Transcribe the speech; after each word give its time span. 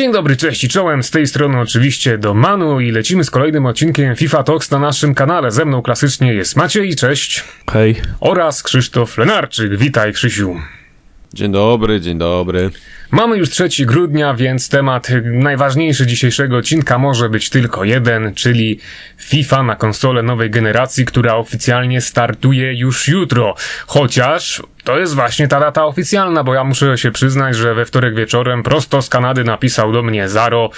Dzień 0.00 0.12
dobry, 0.12 0.36
cześć 0.36 0.64
i 0.64 0.68
czołem, 0.68 1.02
z 1.02 1.10
tej 1.10 1.26
strony 1.26 1.60
oczywiście 1.60 2.18
do 2.18 2.34
Manu 2.34 2.80
i 2.80 2.90
lecimy 2.90 3.24
z 3.24 3.30
kolejnym 3.30 3.66
odcinkiem 3.66 4.16
FIFA 4.16 4.42
Talks 4.42 4.70
na 4.70 4.78
naszym 4.78 5.14
kanale. 5.14 5.50
Ze 5.50 5.64
mną 5.64 5.82
klasycznie 5.82 6.34
jest 6.34 6.56
Maciej, 6.56 6.96
cześć. 6.96 7.44
Hej. 7.72 7.96
Oraz 8.20 8.62
Krzysztof 8.62 9.18
Lenarczyk, 9.18 9.76
witaj 9.76 10.12
Krzysiu. 10.12 10.56
Dzień 11.34 11.52
dobry, 11.52 12.00
dzień 12.00 12.18
dobry. 12.18 12.70
Mamy 13.10 13.36
już 13.36 13.50
3 13.50 13.68
grudnia, 13.86 14.34
więc 14.34 14.68
temat 14.68 15.08
najważniejszy 15.24 16.06
dzisiejszego 16.06 16.56
odcinka 16.56 16.98
może 16.98 17.28
być 17.28 17.50
tylko 17.50 17.84
jeden, 17.84 18.34
czyli 18.34 18.78
FIFA 19.18 19.62
na 19.62 19.76
konsolę 19.76 20.22
nowej 20.22 20.50
generacji, 20.50 21.04
która 21.04 21.34
oficjalnie 21.34 22.00
startuje 22.00 22.74
już 22.74 23.08
jutro. 23.08 23.54
Chociaż 23.86 24.62
to 24.84 24.98
jest 24.98 25.14
właśnie 25.14 25.48
ta 25.48 25.60
data 25.60 25.84
oficjalna, 25.84 26.44
bo 26.44 26.54
ja 26.54 26.64
muszę 26.64 26.98
się 26.98 27.10
przyznać, 27.10 27.56
że 27.56 27.74
we 27.74 27.84
wtorek 27.84 28.14
wieczorem 28.14 28.62
prosto 28.62 29.02
z 29.02 29.08
Kanady 29.08 29.44
napisał 29.44 29.92
do 29.92 30.02
mnie 30.02 30.28
Zaro, 30.28 30.70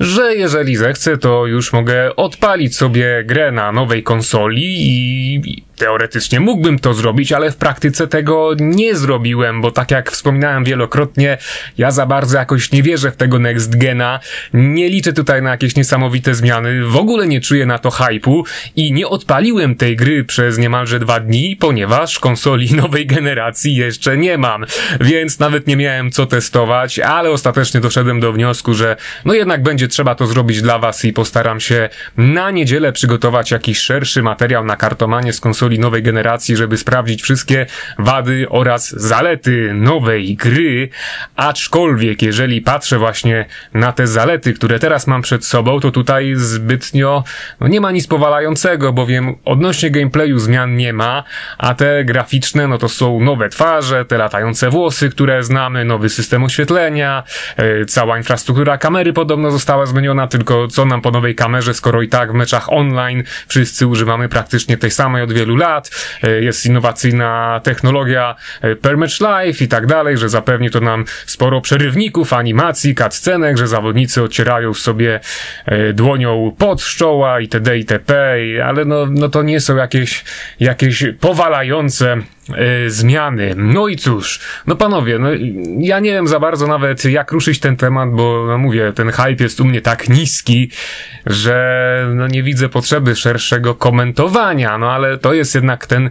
że 0.00 0.34
jeżeli 0.34 0.76
zechcę, 0.76 1.18
to 1.18 1.46
już 1.46 1.72
mogę 1.72 2.16
odpalić 2.16 2.76
sobie 2.76 3.24
grę 3.24 3.52
na 3.52 3.72
nowej 3.72 4.02
konsoli 4.02 4.74
i 4.78 5.62
teoretycznie 5.78 6.40
mógłbym 6.40 6.78
to 6.78 6.94
zrobić, 6.94 7.32
ale 7.32 7.50
w 7.50 7.56
praktyce 7.56 8.06
tego 8.06 8.50
nie 8.60 8.96
zrobiłem, 8.96 9.62
bo 9.62 9.70
tak 9.70 9.90
jak 9.90 10.10
wspominałem 10.10 10.64
wielokrotnie, 10.64 11.38
ja 11.78 11.90
za 11.90 12.06
bardzo 12.06 12.38
jakoś 12.38 12.72
nie 12.72 12.82
wierzę 12.82 13.10
w 13.10 13.16
tego 13.16 13.38
next 13.38 13.76
gena, 13.76 14.20
nie 14.52 14.88
liczę 14.88 15.12
tutaj 15.12 15.42
na 15.42 15.50
jakieś 15.50 15.76
niesamowite 15.76 16.34
zmiany, 16.34 16.84
w 16.84 16.96
ogóle 16.96 17.26
nie 17.26 17.40
czuję 17.40 17.66
na 17.66 17.78
to 17.78 17.90
hypu 17.90 18.44
i 18.76 18.92
nie 18.92 19.08
odpaliłem 19.08 19.76
tej 19.76 19.96
gry 19.96 20.24
przez 20.24 20.58
niemalże 20.58 21.00
dwa 21.00 21.20
dni, 21.20 21.56
ponieważ 21.56 22.18
konsoli 22.18 22.74
nowej 22.82 23.06
generacji 23.06 23.47
jeszcze 23.64 24.16
nie 24.16 24.38
mam, 24.38 24.64
więc 25.00 25.38
nawet 25.38 25.66
nie 25.66 25.76
miałem 25.76 26.10
co 26.10 26.26
testować, 26.26 26.98
ale 26.98 27.30
ostatecznie 27.30 27.80
doszedłem 27.80 28.20
do 28.20 28.32
wniosku, 28.32 28.74
że 28.74 28.96
no 29.24 29.34
jednak 29.34 29.62
będzie 29.62 29.88
trzeba 29.88 30.14
to 30.14 30.26
zrobić 30.26 30.62
dla 30.62 30.78
was 30.78 31.04
i 31.04 31.12
postaram 31.12 31.60
się 31.60 31.88
na 32.16 32.50
niedzielę 32.50 32.92
przygotować 32.92 33.50
jakiś 33.50 33.78
szerszy 33.78 34.22
materiał 34.22 34.64
na 34.64 34.76
kartomanie 34.76 35.32
z 35.32 35.40
konsoli 35.40 35.78
nowej 35.78 36.02
generacji, 36.02 36.56
żeby 36.56 36.76
sprawdzić 36.76 37.22
wszystkie 37.22 37.66
wady 37.98 38.46
oraz 38.48 38.90
zalety 38.90 39.70
nowej 39.74 40.36
gry, 40.36 40.88
aczkolwiek 41.36 42.22
jeżeli 42.22 42.60
patrzę 42.60 42.98
właśnie 42.98 43.46
na 43.74 43.92
te 43.92 44.06
zalety, 44.06 44.52
które 44.52 44.78
teraz 44.78 45.06
mam 45.06 45.22
przed 45.22 45.44
sobą, 45.44 45.80
to 45.80 45.90
tutaj 45.90 46.32
zbytnio 46.36 47.24
no 47.60 47.68
nie 47.68 47.80
ma 47.80 47.90
nic 47.90 48.06
powalającego, 48.06 48.92
bowiem 48.92 49.34
odnośnie 49.44 49.90
gameplayu 49.90 50.38
zmian 50.38 50.76
nie 50.76 50.92
ma, 50.92 51.24
a 51.58 51.74
te 51.74 52.04
graficzne 52.04 52.68
no 52.68 52.78
to 52.78 52.88
są 52.88 53.20
nowe 53.20 53.37
twarze, 53.48 54.04
te 54.04 54.18
latające 54.18 54.70
włosy, 54.70 55.10
które 55.10 55.42
znamy, 55.42 55.84
nowy 55.84 56.08
system 56.08 56.44
oświetlenia, 56.44 57.22
yy, 57.58 57.86
cała 57.86 58.18
infrastruktura 58.18 58.78
kamery 58.78 59.12
podobno 59.12 59.50
została 59.50 59.86
zmieniona, 59.86 60.26
tylko 60.26 60.68
co 60.68 60.84
nam 60.84 61.00
po 61.00 61.10
nowej 61.10 61.34
kamerze, 61.34 61.74
skoro 61.74 62.02
i 62.02 62.08
tak 62.08 62.32
w 62.32 62.34
meczach 62.34 62.72
online 62.72 63.22
wszyscy 63.48 63.86
używamy 63.86 64.28
praktycznie 64.28 64.76
tej 64.76 64.90
samej 64.90 65.22
od 65.22 65.32
wielu 65.32 65.56
lat, 65.56 65.90
yy, 66.22 66.44
jest 66.44 66.66
innowacyjna 66.66 67.60
technologia 67.64 68.36
yy, 68.62 68.76
per 68.76 68.96
match 68.96 69.20
live 69.20 69.62
i 69.62 69.68
tak 69.68 69.86
dalej, 69.86 70.16
że 70.16 70.28
zapewni 70.28 70.70
to 70.70 70.80
nam 70.80 71.04
sporo 71.26 71.60
przerywników, 71.60 72.32
animacji, 72.32 72.94
cutscenek, 72.94 73.58
że 73.58 73.68
zawodnicy 73.68 74.22
ocierają 74.22 74.74
sobie 74.74 75.20
dłonią 75.94 76.54
pod 76.58 76.82
szczoła 76.82 77.40
itd. 77.40 77.78
itp. 77.78 78.36
Ale 78.64 78.84
no, 78.84 79.06
no 79.10 79.28
to 79.28 79.42
nie 79.42 79.60
są 79.60 79.76
jakieś, 79.76 80.24
jakieś 80.60 81.04
powalające 81.20 82.16
y, 82.86 82.90
zmiany. 82.90 83.54
No 83.56 83.88
i 83.88 83.96
cóż, 83.96 84.40
no 84.66 84.76
panowie, 84.76 85.18
no 85.18 85.28
ja 85.78 86.00
nie 86.00 86.10
wiem 86.10 86.28
za 86.28 86.40
bardzo 86.40 86.66
nawet 86.66 87.04
jak 87.04 87.32
ruszyć 87.32 87.60
ten 87.60 87.76
temat, 87.76 88.10
bo 88.10 88.44
no 88.48 88.58
mówię, 88.58 88.92
ten 88.92 89.10
hype 89.10 89.44
jest 89.44 89.60
u 89.60 89.64
mnie 89.64 89.80
tak 89.80 90.08
niski, 90.08 90.70
że 91.26 92.08
no 92.14 92.26
nie 92.26 92.42
widzę 92.42 92.68
potrzeby 92.68 93.16
szerszego 93.16 93.74
komentowania, 93.74 94.78
no 94.78 94.92
ale 94.92 95.18
to 95.18 95.34
jest 95.34 95.54
jednak 95.54 95.86
ten 95.86 96.10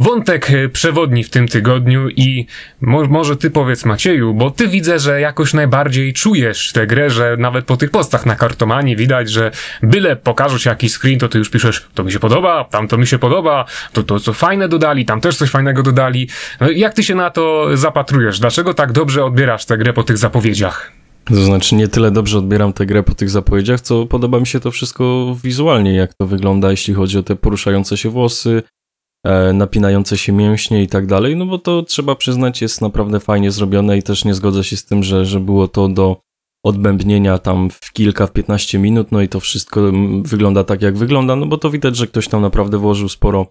wątek 0.00 0.48
przewodni 0.72 1.24
w 1.24 1.30
tym 1.30 1.48
tygodniu 1.48 2.08
i 2.08 2.46
mo 2.80 3.04
może 3.04 3.36
ty 3.36 3.50
powiedz 3.50 3.84
Macieju, 3.84 4.34
bo 4.34 4.50
ty 4.50 4.68
widzę, 4.68 4.98
że 4.98 5.20
jakoś 5.20 5.54
najbardziej 5.54 6.12
czujesz 6.12 6.72
tę 6.72 6.86
grę, 6.86 7.10
że 7.10 7.36
nawet 7.38 7.64
po 7.64 7.76
tych 7.76 7.90
postach 7.90 8.26
na 8.26 8.36
kartomanie 8.36 8.96
widać, 8.96 9.30
że 9.30 9.50
byle 9.82 10.16
pokażesz 10.16 10.64
jakiś 10.64 10.92
screen, 10.92 11.18
to 11.18 11.28
ty 11.28 11.38
już 11.38 11.50
piszesz, 11.50 11.86
to 11.94 12.04
mi 12.04 12.12
się 12.12 12.18
podoba, 12.18 12.64
tam 12.64 12.88
to 12.88 12.98
mi 12.98 13.06
się 13.06 13.18
podoba, 13.18 13.64
to 13.92 14.02
to 14.02 14.20
co 14.20 14.32
fajne 14.32 14.68
dodali, 14.68 15.04
tam 15.04 15.20
też 15.20 15.36
coś 15.36 15.50
fajnego 15.50 15.75
dodali. 15.82 16.28
No, 16.60 16.70
jak 16.70 16.94
ty 16.94 17.02
się 17.02 17.14
na 17.14 17.30
to 17.30 17.66
zapatrujesz? 17.74 18.40
Dlaczego 18.40 18.74
tak 18.74 18.92
dobrze 18.92 19.24
odbierasz 19.24 19.64
tę 19.64 19.78
grę 19.78 19.92
po 19.92 20.02
tych 20.02 20.18
zapowiedziach? 20.18 20.92
To 21.24 21.34
znaczy 21.34 21.74
nie 21.74 21.88
tyle 21.88 22.10
dobrze 22.10 22.38
odbieram 22.38 22.72
tę 22.72 22.86
grę 22.86 23.02
po 23.02 23.14
tych 23.14 23.30
zapowiedziach, 23.30 23.80
co 23.80 24.06
podoba 24.06 24.40
mi 24.40 24.46
się 24.46 24.60
to 24.60 24.70
wszystko 24.70 25.36
wizualnie, 25.44 25.94
jak 25.94 26.14
to 26.14 26.26
wygląda, 26.26 26.70
jeśli 26.70 26.94
chodzi 26.94 27.18
o 27.18 27.22
te 27.22 27.36
poruszające 27.36 27.96
się 27.96 28.10
włosy, 28.10 28.62
e, 29.24 29.52
napinające 29.52 30.18
się 30.18 30.32
mięśnie 30.32 30.82
i 30.82 30.86
tak 30.86 31.06
dalej, 31.06 31.36
no 31.36 31.46
bo 31.46 31.58
to 31.58 31.82
trzeba 31.82 32.14
przyznać 32.14 32.62
jest 32.62 32.80
naprawdę 32.80 33.20
fajnie 33.20 33.50
zrobione 33.50 33.98
i 33.98 34.02
też 34.02 34.24
nie 34.24 34.34
zgodzę 34.34 34.64
się 34.64 34.76
z 34.76 34.84
tym, 34.84 35.02
że, 35.02 35.24
że 35.24 35.40
było 35.40 35.68
to 35.68 35.88
do 35.88 36.20
odbębnienia 36.64 37.38
tam 37.38 37.70
w 37.70 37.92
kilka, 37.92 38.26
w 38.26 38.32
15 38.32 38.78
minut, 38.78 39.12
no 39.12 39.22
i 39.22 39.28
to 39.28 39.40
wszystko 39.40 39.92
wygląda 40.22 40.64
tak, 40.64 40.82
jak 40.82 40.98
wygląda, 40.98 41.36
no 41.36 41.46
bo 41.46 41.58
to 41.58 41.70
widać, 41.70 41.96
że 41.96 42.06
ktoś 42.06 42.28
tam 42.28 42.42
naprawdę 42.42 42.78
włożył 42.78 43.08
sporo 43.08 43.46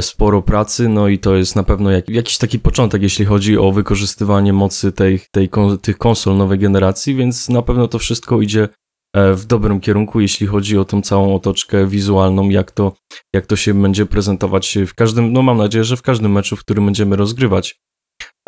sporo 0.00 0.42
pracy, 0.42 0.88
no 0.88 1.08
i 1.08 1.18
to 1.18 1.36
jest 1.36 1.56
na 1.56 1.62
pewno 1.62 1.90
jak, 1.90 2.08
jakiś 2.08 2.38
taki 2.38 2.58
początek, 2.58 3.02
jeśli 3.02 3.24
chodzi 3.24 3.58
o 3.58 3.72
wykorzystywanie 3.72 4.52
mocy 4.52 4.92
tej, 4.92 5.20
tej, 5.30 5.50
tych 5.82 5.98
konsol 5.98 6.36
nowej 6.36 6.58
generacji, 6.58 7.14
więc 7.14 7.48
na 7.48 7.62
pewno 7.62 7.88
to 7.88 7.98
wszystko 7.98 8.40
idzie 8.40 8.68
e, 9.14 9.34
w 9.34 9.46
dobrym 9.46 9.80
kierunku, 9.80 10.20
jeśli 10.20 10.46
chodzi 10.46 10.78
o 10.78 10.84
tą 10.84 11.02
całą 11.02 11.34
otoczkę 11.34 11.86
wizualną, 11.86 12.48
jak 12.48 12.70
to, 12.70 12.92
jak 13.34 13.46
to 13.46 13.56
się 13.56 13.74
będzie 13.74 14.06
prezentować 14.06 14.78
w 14.86 14.94
każdym, 14.94 15.32
no 15.32 15.42
mam 15.42 15.58
nadzieję, 15.58 15.84
że 15.84 15.96
w 15.96 16.02
każdym 16.02 16.32
meczu, 16.32 16.56
w 16.56 16.60
którym 16.60 16.84
będziemy 16.84 17.16
rozgrywać. 17.16 17.80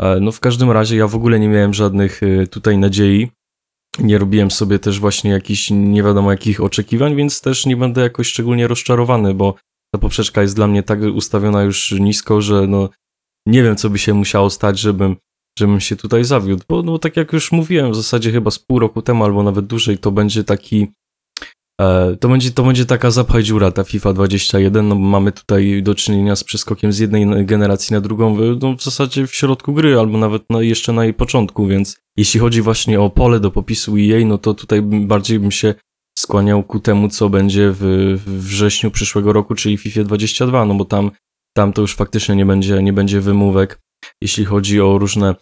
E, 0.01 0.19
no 0.19 0.31
w 0.31 0.39
każdym 0.39 0.71
razie 0.71 0.97
ja 0.97 1.07
w 1.07 1.15
ogóle 1.15 1.39
nie 1.39 1.49
miałem 1.49 1.73
żadnych 1.73 2.21
tutaj 2.51 2.77
nadziei, 2.77 3.31
nie 3.99 4.17
robiłem 4.17 4.51
sobie 4.51 4.79
też 4.79 4.99
właśnie 4.99 5.31
jakichś 5.31 5.69
nie 5.71 6.03
wiadomo 6.03 6.31
jakich 6.31 6.61
oczekiwań, 6.63 7.15
więc 7.15 7.41
też 7.41 7.65
nie 7.65 7.77
będę 7.77 8.01
jakoś 8.01 8.27
szczególnie 8.27 8.67
rozczarowany, 8.67 9.33
bo 9.33 9.55
ta 9.91 9.99
poprzeczka 9.99 10.41
jest 10.41 10.55
dla 10.55 10.67
mnie 10.67 10.83
tak 10.83 10.99
ustawiona 11.15 11.63
już 11.63 11.91
nisko, 11.91 12.41
że 12.41 12.67
no 12.67 12.89
nie 13.47 13.63
wiem, 13.63 13.75
co 13.75 13.89
by 13.89 13.99
się 13.99 14.13
musiało 14.13 14.49
stać, 14.49 14.79
żebym, 14.79 15.15
żebym 15.59 15.79
się 15.79 15.95
tutaj 15.95 16.23
zawiódł, 16.23 16.63
bo 16.69 16.83
no, 16.83 16.99
tak 16.99 17.17
jak 17.17 17.33
już 17.33 17.51
mówiłem, 17.51 17.91
w 17.91 17.95
zasadzie 17.95 18.31
chyba 18.31 18.51
z 18.51 18.59
pół 18.59 18.79
roku 18.79 19.01
temu, 19.01 19.23
albo 19.23 19.43
nawet 19.43 19.65
dłużej, 19.67 19.97
to 19.97 20.11
będzie 20.11 20.43
taki 20.43 20.87
e, 21.81 22.15
to 22.19 22.29
będzie, 22.29 22.51
to 22.51 22.63
będzie 22.63 22.85
taka 22.85 23.11
zapchaj 23.11 23.43
dziura, 23.43 23.71
ta 23.71 23.83
FIFA 23.83 24.13
21, 24.13 24.87
no 24.87 24.95
mamy 24.95 25.31
tutaj 25.31 25.83
do 25.83 25.95
czynienia 25.95 26.35
z 26.35 26.43
przeskokiem 26.43 26.91
z 26.93 26.99
jednej 26.99 27.45
generacji 27.45 27.93
na 27.93 28.01
drugą, 28.01 28.37
no 28.61 28.75
w 28.75 28.83
zasadzie 28.83 29.27
w 29.27 29.35
środku 29.35 29.73
gry, 29.73 29.99
albo 29.99 30.17
nawet 30.17 30.43
no, 30.49 30.61
jeszcze 30.61 30.93
na 30.93 31.03
jej 31.03 31.13
początku, 31.13 31.67
więc 31.67 31.97
jeśli 32.17 32.39
chodzi 32.39 32.61
właśnie 32.61 33.01
o 33.01 33.09
pole 33.09 33.39
do 33.39 33.51
popisu 33.51 33.95
EA, 33.97 34.25
no 34.25 34.37
to 34.37 34.53
tutaj 34.53 34.81
bardziej 34.81 35.39
bym 35.39 35.51
się 35.51 35.73
skłaniał 36.19 36.63
ku 36.63 36.79
temu, 36.79 37.09
co 37.09 37.29
będzie 37.29 37.71
w, 37.71 37.83
wrześniu 38.25 38.91
przyszłego 38.91 39.33
roku, 39.33 39.55
czyli 39.55 39.77
FIFA 39.77 40.03
22, 40.03 40.65
no 40.65 40.75
bo 40.75 40.85
tam, 40.85 41.11
tam 41.57 41.73
to 41.73 41.81
już 41.81 41.95
faktycznie 41.95 42.35
nie 42.35 42.45
będzie, 42.45 42.83
nie 42.83 42.93
będzie 42.93 43.21
wymówek, 43.21 43.79
jeśli 44.21 44.45
chodzi 44.45 44.81
o 44.81 44.97
różne 44.97 45.35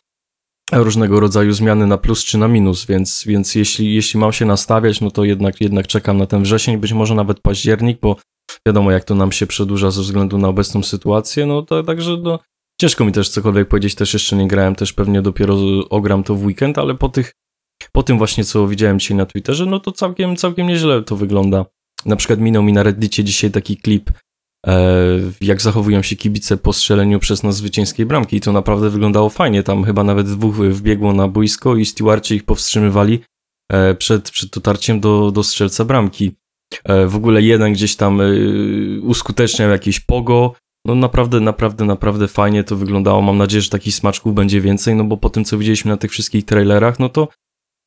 różnego 0.72 1.20
rodzaju 1.20 1.54
zmiany 1.54 1.88
na 1.88 1.98
plus 1.98 2.26
czy 2.26 2.38
na 2.38 2.48
minus, 2.48 2.86
więc, 2.86 3.24
więc 3.28 3.56
jeśli, 3.56 3.94
jeśli 3.94 4.20
mam 4.20 4.34
się 4.34 4.46
nastawiać, 4.46 5.02
no 5.02 5.12
to 5.12 5.24
jednak, 5.24 5.62
jednak 5.62 5.88
czekam 5.88 6.18
na 6.18 6.26
ten 6.26 6.44
wrzesień, 6.44 6.78
być 6.78 6.94
może 6.94 7.16
nawet 7.16 7.40
październik, 7.40 8.00
bo 8.02 8.16
wiadomo 8.68 8.92
jak 8.92 9.04
to 9.04 9.16
nam 9.16 9.32
się 9.32 9.48
przedłuża 9.48 9.92
ze 9.92 10.02
względu 10.02 10.38
na 10.38 10.48
obecną 10.48 10.84
sytuację, 10.84 11.46
no 11.46 11.62
to 11.62 11.84
także 11.84 12.18
no, 12.18 12.40
ciężko 12.82 13.06
mi 13.06 13.12
też 13.12 13.30
cokolwiek 13.30 13.68
powiedzieć, 13.68 13.96
też 13.96 14.14
jeszcze 14.14 14.36
nie 14.36 14.48
grałem, 14.48 14.76
też 14.76 14.94
pewnie 14.94 15.22
dopiero 15.22 15.58
ogram 15.90 16.24
to 16.24 16.36
w 16.36 16.46
weekend, 16.46 16.78
ale 16.78 16.96
po 16.96 17.10
tych 17.10 17.34
po 17.92 18.04
tym 18.04 18.18
właśnie, 18.18 18.44
co 18.44 18.68
widziałem 18.68 19.00
dzisiaj 19.00 19.18
na 19.18 19.26
Twitterze, 19.26 19.66
no 19.66 19.80
to 19.80 19.92
całkiem, 19.92 20.36
całkiem 20.36 20.68
nieźle 20.68 21.04
to 21.04 21.16
wygląda. 21.16 21.66
Na 22.06 22.16
przykład 22.16 22.40
minął 22.40 22.64
mi 22.64 22.74
na 22.74 22.84
Reddicie 22.84 23.24
dzisiaj 23.24 23.52
taki 23.52 23.78
klip, 23.78 24.12
e, 24.68 24.90
jak 25.42 25.62
zachowują 25.62 26.02
się 26.02 26.16
kibice 26.16 26.58
po 26.58 26.74
strzeleniu 26.74 27.20
przez 27.20 27.44
nas 27.44 27.56
zwycięskiej 27.56 28.06
bramki 28.06 28.38
i 28.38 28.42
to 28.42 28.52
naprawdę 28.52 28.90
wyglądało 28.90 29.30
fajnie. 29.30 29.64
Tam 29.64 29.84
chyba 29.84 30.04
nawet 30.04 30.28
dwóch 30.28 30.56
wbiegło 30.56 31.14
na 31.14 31.28
boisko 31.28 31.76
i 31.76 31.86
stewardci 31.86 32.36
ich 32.36 32.44
powstrzymywali 32.44 33.20
e, 33.72 33.96
przed, 33.96 34.32
przed 34.32 34.50
dotarciem 34.50 35.00
do, 35.00 35.32
do 35.32 35.44
strzelca 35.44 35.86
bramki. 35.86 36.32
E, 36.84 37.08
w 37.08 37.16
ogóle 37.16 37.42
jeden 37.42 37.74
gdzieś 37.74 37.96
tam 37.96 38.22
uskuteczniał 39.02 39.70
jakieś 39.70 40.00
pogo, 40.00 40.54
no 40.86 40.96
naprawdę, 40.96 41.40
naprawdę, 41.40 41.86
naprawdę 41.86 42.28
fajnie 42.28 42.64
to 42.64 42.76
wyglądało. 42.76 43.22
Mam 43.22 43.38
nadzieję, 43.38 43.62
że 43.62 43.70
takich 43.70 43.96
smaczków 43.96 44.34
będzie 44.36 44.62
więcej, 44.62 44.96
no 44.96 45.04
bo 45.04 45.18
po 45.18 45.30
tym, 45.30 45.46
co 45.46 45.58
widzieliśmy 45.58 45.92
na 45.92 45.98
tych 45.98 46.12
wszystkich 46.12 46.46
trailerach, 46.46 47.00
no 47.00 47.10
to 47.10 47.28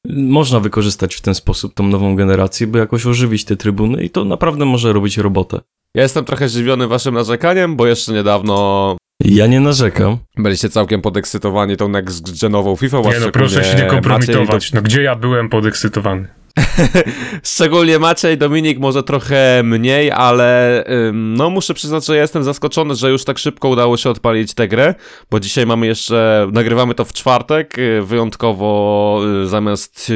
można 0.08 0.60
wykorzystać 0.60 1.14
w 1.14 1.20
ten 1.20 1.34
sposób 1.34 1.74
tą 1.74 1.86
nową 1.86 2.16
generację, 2.16 2.66
by 2.66 2.78
jakoś 2.78 3.06
ożywić 3.06 3.44
te 3.44 3.56
trybuny 3.56 4.04
i 4.04 4.10
to 4.10 4.24
naprawdę 4.24 4.64
może 4.64 4.92
robić 4.92 5.18
robotę. 5.18 5.60
Ja 5.94 6.02
jestem 6.02 6.24
trochę 6.24 6.48
zdziwiony 6.48 6.88
waszym 6.88 7.14
narzekaniem, 7.14 7.76
bo 7.76 7.86
jeszcze 7.86 8.12
niedawno 8.12 8.96
Ja 9.24 9.46
nie 9.46 9.60
narzekam. 9.60 10.18
Byliście 10.36 10.68
całkiem 10.68 11.02
podekscytowani 11.02 11.76
tą 11.76 11.88
next-genową 11.88 12.76
FIFA, 12.76 13.00
Nie 13.00 13.20
no, 13.20 13.30
proszę 13.32 13.64
się 13.64 13.70
nie 13.70 13.74
Maciej 13.74 13.88
kompromitować. 13.90 14.72
No 14.72 14.82
gdzie 14.82 15.02
ja 15.02 15.16
byłem 15.16 15.48
podekscytowany? 15.48 16.28
Szczególnie 17.42 17.98
Maciej, 17.98 18.38
Dominik 18.38 18.78
może 18.78 19.02
trochę 19.02 19.62
mniej, 19.64 20.10
ale 20.10 20.84
no 21.12 21.50
muszę 21.50 21.74
przyznać, 21.74 22.06
że 22.06 22.16
jestem 22.16 22.44
zaskoczony, 22.44 22.94
że 22.94 23.10
już 23.10 23.24
tak 23.24 23.38
szybko 23.38 23.68
udało 23.68 23.96
się 23.96 24.10
odpalić 24.10 24.54
tę 24.54 24.68
grę, 24.68 24.94
bo 25.30 25.40
dzisiaj 25.40 25.66
mamy 25.66 25.86
jeszcze, 25.86 26.48
nagrywamy 26.52 26.94
to 26.94 27.04
w 27.04 27.12
czwartek, 27.12 27.78
y, 27.78 28.02
wyjątkowo 28.02 29.20
y, 29.42 29.46
zamiast 29.46 30.12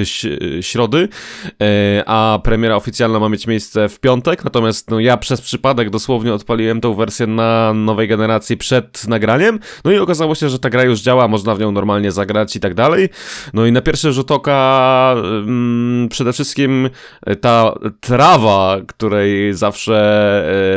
środy, 0.60 1.08
y, 1.46 1.52
a 2.06 2.38
premiera 2.44 2.76
oficjalna 2.76 3.18
ma 3.18 3.28
mieć 3.28 3.46
miejsce 3.46 3.88
w 3.88 4.00
piątek, 4.00 4.44
natomiast 4.44 4.90
no, 4.90 5.00
ja 5.00 5.16
przez 5.16 5.40
przypadek 5.40 5.90
dosłownie 5.90 6.34
odpaliłem 6.34 6.80
tą 6.80 6.94
wersję 6.94 7.26
na 7.26 7.72
nowej 7.74 8.08
generacji 8.08 8.56
przed 8.56 9.08
nagraniem, 9.08 9.58
no 9.84 9.92
i 9.92 9.98
okazało 9.98 10.34
się, 10.34 10.48
że 10.48 10.58
ta 10.58 10.70
gra 10.70 10.82
już 10.82 11.00
działa, 11.00 11.28
można 11.28 11.54
w 11.54 11.60
nią 11.60 11.72
normalnie 11.72 12.12
zagrać 12.12 12.56
i 12.56 12.60
tak 12.60 12.74
dalej, 12.74 13.08
no 13.52 13.66
i 13.66 13.72
na 13.72 13.82
pierwszy 13.82 14.12
rzut 14.12 14.30
oka 14.30 15.14
ym, 15.16 16.08
przede 16.24 16.32
wszystkim 16.32 16.90
ta 17.40 17.74
trawa, 18.00 18.76
której 18.86 19.54
zawsze 19.54 19.98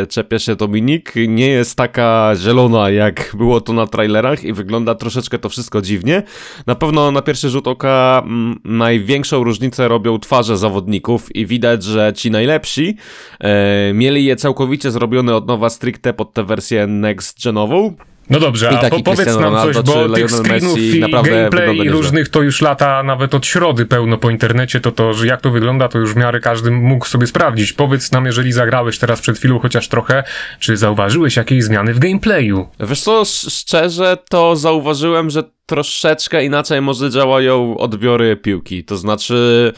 e, 0.01 0.07
czepia 0.07 0.39
się 0.39 0.55
Dominik, 0.55 1.13
nie 1.27 1.47
jest 1.47 1.75
taka 1.77 2.31
zielona, 2.35 2.89
jak 2.89 3.31
było 3.38 3.61
to 3.61 3.73
na 3.73 3.88
trailerach 3.88 4.44
i 4.44 4.53
wygląda 4.53 4.95
troszeczkę 4.95 5.39
to 5.39 5.49
wszystko 5.49 5.81
dziwnie. 5.81 6.23
Na 6.65 6.75
pewno 6.75 7.11
na 7.11 7.21
pierwszy 7.21 7.49
rzut 7.49 7.67
oka 7.67 8.23
mm, 8.25 8.59
największą 8.65 9.44
różnicę 9.44 9.88
robią 9.88 10.19
twarze 10.19 10.57
zawodników 10.57 11.35
i 11.35 11.45
widać, 11.45 11.83
że 11.83 12.13
ci 12.15 12.31
najlepsi 12.31 12.97
e, 13.39 13.93
mieli 13.93 14.25
je 14.25 14.35
całkowicie 14.35 14.91
zrobione 14.91 15.35
od 15.35 15.47
nowa 15.47 15.69
stricte 15.69 16.13
pod 16.13 16.33
tę 16.33 16.43
wersję 16.43 16.88
next-genową. 16.88 17.93
No 18.29 18.39
dobrze, 18.39 18.69
I 18.71 18.75
a 18.85 18.89
po, 18.89 19.00
powiedz 19.00 19.25
nam 19.25 19.35
coś, 19.35 19.41
Ronaldo 19.44 19.83
bo 19.83 20.09
czy 20.09 20.13
tych 20.21 20.31
screenów 20.31 20.75
Messi 20.75 20.97
i 20.97 21.12
gameplay 21.12 21.89
różnych 21.89 22.29
to 22.29 22.41
już 22.41 22.62
lata 22.62 23.03
nawet 23.03 23.35
od 23.35 23.45
środy 23.45 23.85
pełno 23.85 24.18
po 24.18 24.29
internecie, 24.29 24.79
to 24.79 24.91
to, 24.91 25.13
że 25.13 25.27
jak 25.27 25.41
to 25.41 25.50
wygląda, 25.51 25.88
to 25.88 26.00
już 26.00 26.13
w 26.13 26.15
miarę 26.15 26.39
każdy 26.39 26.71
mógł 26.71 27.06
sobie 27.06 27.27
sprawdzić. 27.27 27.74
Powiedz 27.74 28.12
nam, 28.12 28.25
jeżeli 28.25 28.51
zagrałeś 28.51 29.00
teraz 29.00 29.21
przed 29.21 29.38
chwilą 29.38 29.59
chociaż 29.59 29.88
trochę, 29.88 30.24
czy 30.59 30.77
zauważyłeś 30.77 31.35
jakieś 31.35 31.63
zmiany 31.63 31.94
w 31.94 32.00
gameplayu? 32.00 32.68
Wiesz 32.79 33.01
co, 33.01 33.21
sz- 33.21 33.53
szczerze 33.53 34.18
to 34.29 34.56
zauważyłem, 34.56 35.29
że 35.29 35.44
troszeczkę 35.65 36.45
inaczej 36.45 36.81
może 36.81 37.09
działają 37.09 37.77
odbiory 37.77 38.35
piłki. 38.35 38.83
To 38.83 38.97
znaczy, 38.97 39.74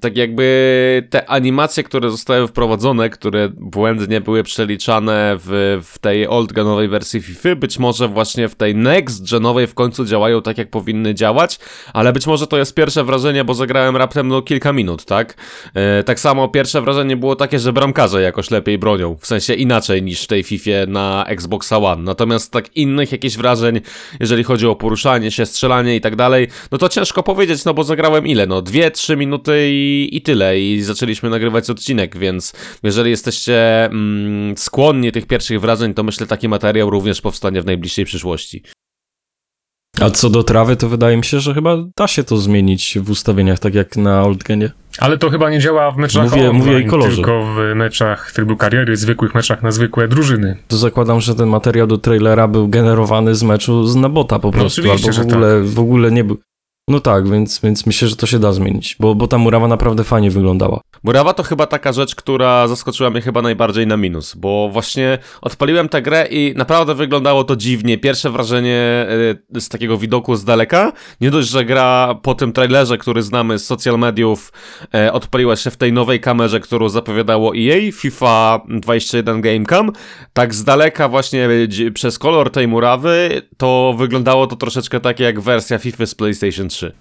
tak 0.00 0.16
jakby 0.16 1.08
te 1.10 1.30
animacje, 1.30 1.82
które 1.82 2.10
zostały 2.10 2.48
wprowadzone, 2.48 3.10
które 3.10 3.48
błędnie 3.56 4.20
były 4.20 4.42
przeliczane 4.42 5.36
w, 5.38 5.80
w 5.84 5.98
tej 5.98 6.28
old 6.28 6.52
genowej 6.52 6.88
wersji 6.88 7.22
FIFA, 7.22 7.56
być 7.56 7.78
może 7.78 8.08
właśnie 8.08 8.48
w 8.48 8.54
tej 8.54 8.74
next 8.74 9.30
genowej 9.30 9.66
w 9.66 9.74
końcu 9.74 10.04
działają 10.04 10.42
tak, 10.42 10.58
jak 10.58 10.70
powinny 10.70 11.14
działać, 11.14 11.58
ale 11.92 12.12
być 12.12 12.26
może 12.26 12.46
to 12.46 12.58
jest 12.58 12.74
pierwsze 12.74 13.04
wrażenie, 13.04 13.44
bo 13.44 13.54
zagrałem 13.54 13.96
raptem 13.96 14.28
no 14.28 14.42
kilka 14.42 14.72
minut, 14.72 15.04
tak? 15.04 15.34
E, 15.74 16.04
tak 16.04 16.20
samo 16.20 16.48
pierwsze 16.48 16.82
wrażenie 16.82 17.16
było 17.16 17.36
takie, 17.36 17.58
że 17.58 17.72
bramkarze 17.72 18.22
jakoś 18.22 18.50
lepiej 18.50 18.78
bronią, 18.78 19.16
w 19.20 19.26
sensie 19.26 19.54
inaczej 19.54 20.02
niż 20.02 20.22
w 20.22 20.26
tej 20.26 20.42
FIFA 20.42 20.70
na 20.88 21.24
Xbox 21.26 21.72
One. 21.72 22.02
Natomiast 22.02 22.52
tak 22.52 22.76
innych 22.76 23.12
jakichś 23.12 23.36
wrażeń, 23.36 23.80
jeżeli 24.20 24.44
chodzi 24.44 24.66
o 24.66 24.76
poruszanie 24.76 25.30
się, 25.30 25.46
strzelanie 25.46 25.96
i 25.96 26.00
tak 26.00 26.16
dalej, 26.16 26.48
no 26.72 26.78
to 26.78 26.88
ciężko 26.88 27.22
powiedzieć, 27.22 27.64
no 27.64 27.74
bo 27.74 27.84
zagrałem 27.84 28.26
ile? 28.26 28.37
No 28.46 28.62
dwie, 28.62 28.90
trzy 28.90 29.16
minuty 29.16 29.52
i, 29.70 30.08
i 30.12 30.22
tyle 30.22 30.60
i 30.60 30.82
zaczęliśmy 30.82 31.30
nagrywać 31.30 31.70
odcinek, 31.70 32.18
więc 32.18 32.52
jeżeli 32.82 33.10
jesteście 33.10 33.84
mm, 33.84 34.56
skłonni 34.56 35.12
tych 35.12 35.26
pierwszych 35.26 35.60
wrażeń, 35.60 35.94
to 35.94 36.02
myślę 36.02 36.26
taki 36.26 36.48
materiał 36.48 36.90
również 36.90 37.20
powstanie 37.20 37.62
w 37.62 37.66
najbliższej 37.66 38.04
przyszłości. 38.04 38.62
A 40.00 40.10
co 40.10 40.30
do 40.30 40.42
trawy, 40.42 40.76
to 40.76 40.88
wydaje 40.88 41.16
mi 41.16 41.24
się, 41.24 41.40
że 41.40 41.54
chyba 41.54 41.76
da 41.96 42.06
się 42.06 42.24
to 42.24 42.36
zmienić 42.36 42.98
w 43.02 43.10
ustawieniach, 43.10 43.58
tak 43.58 43.74
jak 43.74 43.96
na 43.96 44.22
Oldgenie. 44.22 44.70
Ale 44.98 45.18
to 45.18 45.30
chyba 45.30 45.50
nie 45.50 45.60
działa 45.60 45.90
w 45.90 45.96
meczach 45.96 46.24
Mówię- 46.30 46.50
online, 46.50 46.56
mówię 46.74 46.84
kolorze. 46.84 47.16
tylko 47.16 47.44
w 47.54 47.74
meczach 47.74 48.32
trybu 48.32 48.56
kariery, 48.56 48.96
zwykłych 48.96 49.34
meczach 49.34 49.62
na 49.62 49.70
zwykłe 49.70 50.08
drużyny. 50.08 50.56
To 50.68 50.76
zakładam, 50.76 51.20
że 51.20 51.34
ten 51.34 51.48
materiał 51.48 51.86
do 51.86 51.98
trailera 51.98 52.48
był 52.48 52.68
generowany 52.68 53.34
z 53.34 53.42
meczu 53.42 53.86
z 53.86 53.96
Nabota 53.96 54.38
po 54.38 54.48
No 54.48 54.52
prostu, 54.52 54.80
oczywiście, 54.80 55.08
albo 55.08 55.12
w 55.12 55.16
że 55.16 55.24
tak. 55.24 55.32
ogóle, 55.32 55.60
w 55.62 55.78
ogóle 55.78 56.12
nie 56.12 56.24
był. 56.24 56.38
No 56.88 57.00
tak, 57.00 57.28
więc, 57.28 57.60
więc 57.60 57.86
myślę, 57.86 58.08
że 58.08 58.16
to 58.16 58.26
się 58.26 58.38
da 58.38 58.52
zmienić, 58.52 58.96
bo, 59.00 59.14
bo 59.14 59.26
ta 59.26 59.38
murawa 59.38 59.68
naprawdę 59.68 60.04
fajnie 60.04 60.30
wyglądała. 60.30 60.80
Murawa 61.02 61.34
to 61.34 61.42
chyba 61.42 61.66
taka 61.66 61.92
rzecz, 61.92 62.14
która 62.14 62.68
zaskoczyła 62.68 63.10
mnie 63.10 63.20
chyba 63.20 63.42
najbardziej 63.42 63.86
na 63.86 63.96
minus, 63.96 64.34
bo 64.34 64.68
właśnie 64.72 65.18
odpaliłem 65.40 65.88
tę 65.88 66.02
grę 66.02 66.26
i 66.30 66.54
naprawdę 66.56 66.94
wyglądało 66.94 67.44
to 67.44 67.56
dziwnie. 67.56 67.98
Pierwsze 67.98 68.30
wrażenie 68.30 69.06
y, 69.56 69.60
z 69.60 69.68
takiego 69.68 69.98
widoku 69.98 70.36
z 70.36 70.44
daleka, 70.44 70.92
nie 71.20 71.30
dość, 71.30 71.48
że 71.48 71.64
gra 71.64 72.14
po 72.22 72.34
tym 72.34 72.52
trailerze, 72.52 72.98
który 72.98 73.22
znamy 73.22 73.58
z 73.58 73.66
social 73.66 73.98
mediów, 73.98 74.52
e, 74.94 75.12
odpaliła 75.12 75.56
się 75.56 75.70
w 75.70 75.76
tej 75.76 75.92
nowej 75.92 76.20
kamerze, 76.20 76.60
którą 76.60 76.88
zapowiadało 76.88 77.52
EA, 77.56 77.92
FIFA 77.92 78.60
21 78.68 79.40
Gamecam, 79.40 79.92
tak 80.32 80.54
z 80.54 80.64
daleka 80.64 81.08
właśnie 81.08 81.48
y, 81.80 81.92
przez 81.94 82.18
kolor 82.18 82.50
tej 82.50 82.68
murawy, 82.68 83.42
to 83.56 83.94
wyglądało 83.98 84.46
to 84.46 84.56
troszeczkę 84.56 85.00
tak 85.00 85.20
jak 85.20 85.40
wersja 85.40 85.78
FIFA 85.78 86.06
z 86.06 86.14
PlayStation 86.14 86.68
3. 86.68 86.77
是 86.78 86.94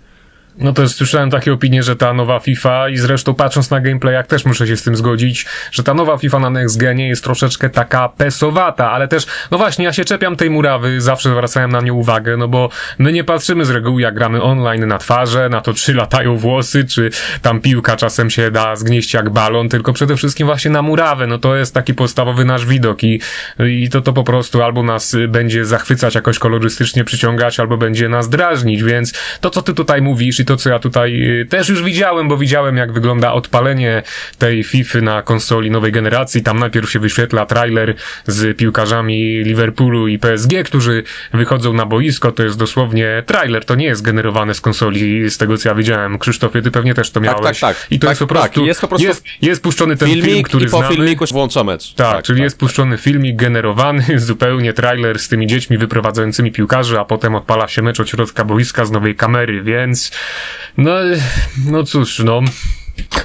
No 0.59 0.73
to 0.73 0.89
słyszałem 0.89 1.29
takie 1.29 1.53
opinie, 1.53 1.83
że 1.83 1.95
ta 1.95 2.13
nowa 2.13 2.39
FIFA 2.39 2.89
i 2.89 2.97
zresztą 2.97 3.33
patrząc 3.33 3.69
na 3.69 3.81
gameplayach 3.81 4.27
też 4.27 4.45
muszę 4.45 4.67
się 4.67 4.77
z 4.77 4.83
tym 4.83 4.95
zgodzić, 4.95 5.45
że 5.71 5.83
ta 5.83 5.93
nowa 5.93 6.17
FIFA 6.17 6.39
na 6.39 6.49
Next 6.49 6.77
Genie 6.77 7.07
jest 7.07 7.23
troszeczkę 7.23 7.69
taka 7.69 8.09
pesowata, 8.09 8.91
ale 8.91 9.07
też, 9.07 9.25
no 9.51 9.57
właśnie, 9.57 9.85
ja 9.85 9.93
się 9.93 10.05
czepiam 10.05 10.35
tej 10.35 10.49
murawy, 10.49 11.01
zawsze 11.01 11.29
zwracałem 11.29 11.71
na 11.71 11.81
nią 11.81 11.93
uwagę, 11.93 12.37
no 12.37 12.47
bo 12.47 12.69
my 12.97 13.11
nie 13.11 13.23
patrzymy 13.23 13.65
z 13.65 13.69
reguły 13.69 14.01
jak 14.01 14.15
gramy 14.15 14.41
online 14.41 14.87
na 14.87 14.97
twarze, 14.97 15.49
na 15.49 15.61
to 15.61 15.73
czy 15.73 15.93
latają 15.93 16.37
włosy, 16.37 16.85
czy 16.85 17.09
tam 17.41 17.61
piłka 17.61 17.95
czasem 17.95 18.29
się 18.29 18.51
da 18.51 18.75
zgnieść 18.75 19.13
jak 19.13 19.29
balon, 19.29 19.69
tylko 19.69 19.93
przede 19.93 20.15
wszystkim 20.15 20.47
właśnie 20.47 20.71
na 20.71 20.81
murawę, 20.81 21.27
no 21.27 21.37
to 21.37 21.55
jest 21.55 21.73
taki 21.73 21.93
podstawowy 21.93 22.45
nasz 22.45 22.65
widok 22.65 23.03
i, 23.03 23.21
i 23.59 23.89
to 23.89 24.01
to 24.01 24.13
po 24.13 24.23
prostu 24.23 24.63
albo 24.63 24.83
nas 24.83 25.15
będzie 25.27 25.65
zachwycać 25.65 26.15
jakoś 26.15 26.39
kolorystycznie 26.39 27.03
przyciągać, 27.03 27.59
albo 27.59 27.77
będzie 27.77 28.09
nas 28.09 28.29
drażnić, 28.29 28.83
więc 28.83 29.13
to 29.41 29.49
co 29.49 29.61
ty 29.61 29.73
tutaj 29.73 30.01
mówisz 30.01 30.39
i 30.39 30.46
to 30.47 30.57
co 30.57 30.69
ja 30.69 30.79
tutaj 30.79 31.39
y, 31.41 31.45
też 31.45 31.69
już 31.69 31.83
widziałem, 31.83 32.27
bo 32.27 32.37
widziałem 32.37 32.77
jak 32.77 32.91
wygląda 32.93 33.33
odpalenie 33.33 34.03
tej 34.37 34.63
FIFA 34.63 35.01
na 35.01 35.21
konsoli 35.21 35.71
nowej 35.71 35.91
generacji, 35.91 36.43
tam 36.43 36.59
najpierw 36.59 36.91
się 36.91 36.99
wyświetla 36.99 37.45
trailer 37.45 37.95
z 38.27 38.57
piłkarzami 38.57 39.43
Liverpoolu 39.43 40.07
i 40.07 40.19
PSG, 40.19 40.51
którzy 40.65 41.03
wychodzą 41.33 41.73
na 41.73 41.85
boisko, 41.85 42.31
to 42.31 42.43
jest 42.43 42.57
dosłownie 42.57 43.23
trailer, 43.25 43.65
to 43.65 43.75
nie 43.75 43.85
jest 43.85 44.01
generowane 44.01 44.53
z 44.53 44.61
konsoli, 44.61 45.29
z 45.29 45.37
tego 45.37 45.57
co 45.57 45.69
ja 45.69 45.75
widziałem. 45.75 46.19
Krzysztofie, 46.19 46.61
ty 46.61 46.71
pewnie 46.71 46.93
też 46.93 47.11
to 47.11 47.19
Tak, 47.19 47.23
miałeś. 47.23 47.59
tak, 47.59 47.75
tak. 47.77 47.87
I 47.91 47.99
to 47.99 48.07
Tak, 48.07 48.11
jest 48.11 48.19
po 48.19 48.25
tak. 48.27 48.37
prostu, 48.37 48.65
Jest 48.65 48.81
po 48.81 48.87
prostu 48.87 49.07
jest, 49.07 49.23
jest 49.41 49.63
puszczony 49.63 49.97
ten 49.97 50.09
film, 50.09 50.43
który 50.43 50.65
i 50.65 50.69
po 50.69 50.77
znamy. 50.77 50.95
filmiku 50.95 51.25
włącza 51.31 51.63
mecz. 51.63 51.93
Tak, 51.93 52.23
czyli 52.25 52.41
jest 52.41 52.59
puszczony 52.59 52.97
filmik 52.97 53.35
generowany, 53.35 54.03
zupełnie 54.19 54.73
trailer 54.73 55.19
z 55.19 55.27
tymi 55.27 55.47
dziećmi 55.47 55.77
wyprowadzającymi 55.77 56.51
piłkarzy, 56.51 56.99
a 56.99 57.05
potem 57.05 57.35
odpala 57.35 57.67
się 57.67 57.81
mecz 57.81 57.99
od 57.99 58.09
środka 58.09 58.43
boiska 58.43 58.85
z 58.85 58.91
nowej 58.91 59.15
kamery, 59.15 59.63
więc 59.63 60.11
no, 60.77 60.91
no 61.71 61.83
cóż, 61.83 62.19
no. 62.19 62.41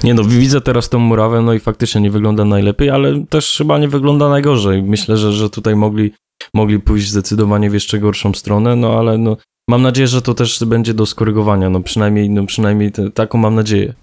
Nie 0.03 0.13
no, 0.13 0.23
widzę 0.23 0.61
teraz 0.61 0.89
tą 0.89 0.99
murawę, 0.99 1.41
no 1.41 1.53
i 1.53 1.59
faktycznie 1.59 2.01
nie 2.01 2.11
wygląda 2.11 2.45
najlepiej, 2.45 2.89
ale 2.89 3.25
też 3.25 3.55
chyba 3.57 3.77
nie 3.77 3.87
wygląda 3.87 4.29
najgorzej. 4.29 4.83
Myślę, 4.83 5.17
że, 5.17 5.33
że 5.33 5.49
tutaj 5.49 5.75
mogli, 5.75 6.11
mogli 6.53 6.79
pójść 6.79 7.09
zdecydowanie 7.09 7.69
w 7.69 7.73
jeszcze 7.73 7.99
gorszą 7.99 8.33
stronę, 8.33 8.75
no 8.75 8.99
ale 8.99 9.17
no, 9.17 9.37
mam 9.69 9.81
nadzieję, 9.81 10.07
że 10.07 10.21
to 10.21 10.33
też 10.33 10.63
będzie 10.65 10.93
do 10.93 11.05
skorygowania, 11.05 11.69
no 11.69 11.81
przynajmniej, 11.81 12.29
no 12.29 12.45
przynajmniej 12.45 12.91
te, 12.91 13.11
taką 13.11 13.37
mam 13.37 13.55
nadzieję. 13.55 13.93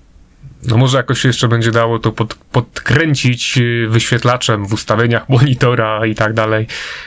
No 0.69 0.76
może 0.76 0.97
jakoś 0.97 1.25
jeszcze 1.25 1.49
będzie 1.49 1.71
dało 1.71 1.99
to 1.99 2.12
pod, 2.12 2.35
podkręcić 2.35 3.59
y, 3.59 3.87
wyświetlaczem 3.88 4.67
w 4.67 4.73
ustawieniach 4.73 5.29
monitora 5.29 6.07
i 6.07 6.14
tak 6.14 6.35
dalej, 6.35 6.67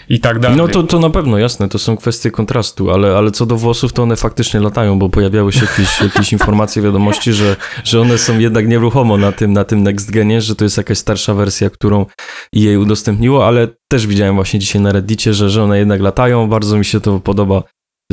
i 0.09 0.19
tak 0.19 0.39
dalej. 0.39 0.57
No 0.57 0.67
to, 0.67 0.83
to 0.83 0.99
na 0.99 1.09
pewno, 1.09 1.37
jasne, 1.37 1.69
to 1.69 1.79
są 1.79 1.97
kwestie 1.97 2.31
kontrastu, 2.31 2.91
ale, 2.91 3.17
ale 3.17 3.31
co 3.31 3.45
do 3.45 3.55
włosów, 3.55 3.93
to 3.93 4.03
one 4.03 4.15
faktycznie 4.15 4.59
latają, 4.59 4.99
bo 4.99 5.09
pojawiały 5.09 5.51
się 5.51 5.61
jakieś, 5.61 6.01
jakieś 6.01 6.33
informacje, 6.33 6.81
wiadomości, 6.81 7.33
że, 7.33 7.55
że 7.83 8.01
one 8.01 8.17
są 8.17 8.39
jednak 8.39 8.67
nieruchomo 8.67 9.17
na 9.17 9.31
tym, 9.31 9.53
na 9.53 9.63
tym 9.63 9.83
Next 9.83 10.11
Genie, 10.11 10.41
że 10.41 10.55
to 10.55 10.63
jest 10.63 10.77
jakaś 10.77 10.97
starsza 10.97 11.33
wersja, 11.33 11.69
którą 11.69 12.05
jej 12.53 12.77
udostępniło, 12.77 13.47
ale 13.47 13.67
też 13.87 14.07
widziałem 14.07 14.35
właśnie 14.35 14.59
dzisiaj 14.59 14.81
na 14.81 14.91
Reddicie, 14.91 15.33
że, 15.33 15.49
że 15.49 15.63
one 15.63 15.79
jednak 15.79 16.01
latają, 16.01 16.47
bardzo 16.47 16.77
mi 16.77 16.85
się 16.85 16.99
to 16.99 17.19
podoba. 17.19 17.63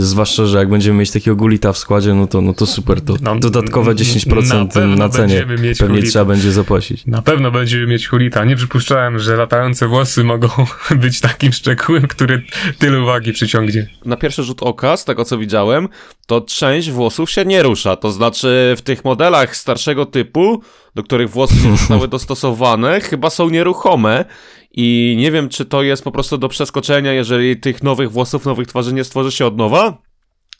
Zwłaszcza, 0.05 0.47
że 0.47 0.59
jak 0.59 0.69
będziemy 0.69 0.99
mieć 0.99 1.11
takiego 1.11 1.37
gulita 1.37 1.73
w 1.73 1.79
składzie, 1.79 2.15
no 2.15 2.27
to, 2.27 2.41
no 2.41 2.53
to 2.55 2.67
super. 2.67 3.01
To 3.01 3.15
No, 3.23 3.37
dodatkowe 3.39 3.91
na 3.95 4.01
10% 4.01 4.69
pewno 4.73 4.97
na 4.97 5.09
cenie 5.09 5.47
pewnie 5.47 5.75
gulita. 5.89 6.09
trzeba 6.11 6.25
będzie 6.25 6.53
zapłacić. 6.53 7.07
Na 7.07 7.23
pewno 7.23 7.51
będziemy 7.51 7.87
mieć 7.87 8.07
hulita. 8.09 8.45
Nie 8.45 8.57
przypuszczałem, 8.57 9.19
że 9.19 9.37
latające 9.37 9.89
włosy 9.89 10.25
mogą 10.25 10.49
być 11.03 11.21
takim 11.21 11.53
szczegółem, 11.53 12.03
który 12.09 12.43
tyle 12.79 13.01
uwagi 13.03 13.33
przyciągnie. 13.33 13.87
na 14.05 14.17
pierwszy 14.17 14.43
rzut 14.43 14.63
oka, 14.63 14.97
z 14.97 15.05
tego 15.05 15.25
co 15.25 15.39
widziałem, 15.39 15.89
to 16.27 16.41
część 16.41 16.91
włosów 16.91 17.31
się 17.31 17.45
nie 17.45 17.63
rusza. 17.63 17.97
To 17.97 18.11
znaczy 18.13 18.75
w 18.77 18.83
tych 18.83 19.05
modelach 19.05 19.57
starszego 19.57 20.07
typu, 20.07 20.63
do 20.95 21.03
których 21.03 21.31
włosy 21.31 21.55
nie 21.65 21.71
zostały 21.77 22.09
dostosowane, 22.09 23.01
chyba 23.01 23.31
są 23.31 23.51
nieruchome 23.51 24.25
i 24.73 25.15
nie 25.19 25.33
wiem, 25.33 25.49
czy 25.49 25.65
to 25.65 25.83
jest 25.83 26.05
po 26.05 26.13
prostu 26.13 26.39
do 26.39 26.49
przeskoczenia, 26.49 27.13
jeżeli 27.13 27.57
tych 27.57 27.83
nowych 27.83 28.11
włosów, 28.11 28.45
nowych 28.45 28.67
twarzy 28.67 28.95
nie 28.95 29.05
stworzy 29.05 29.33
się 29.33 29.47
od 29.47 29.57
nowa. 29.57 30.10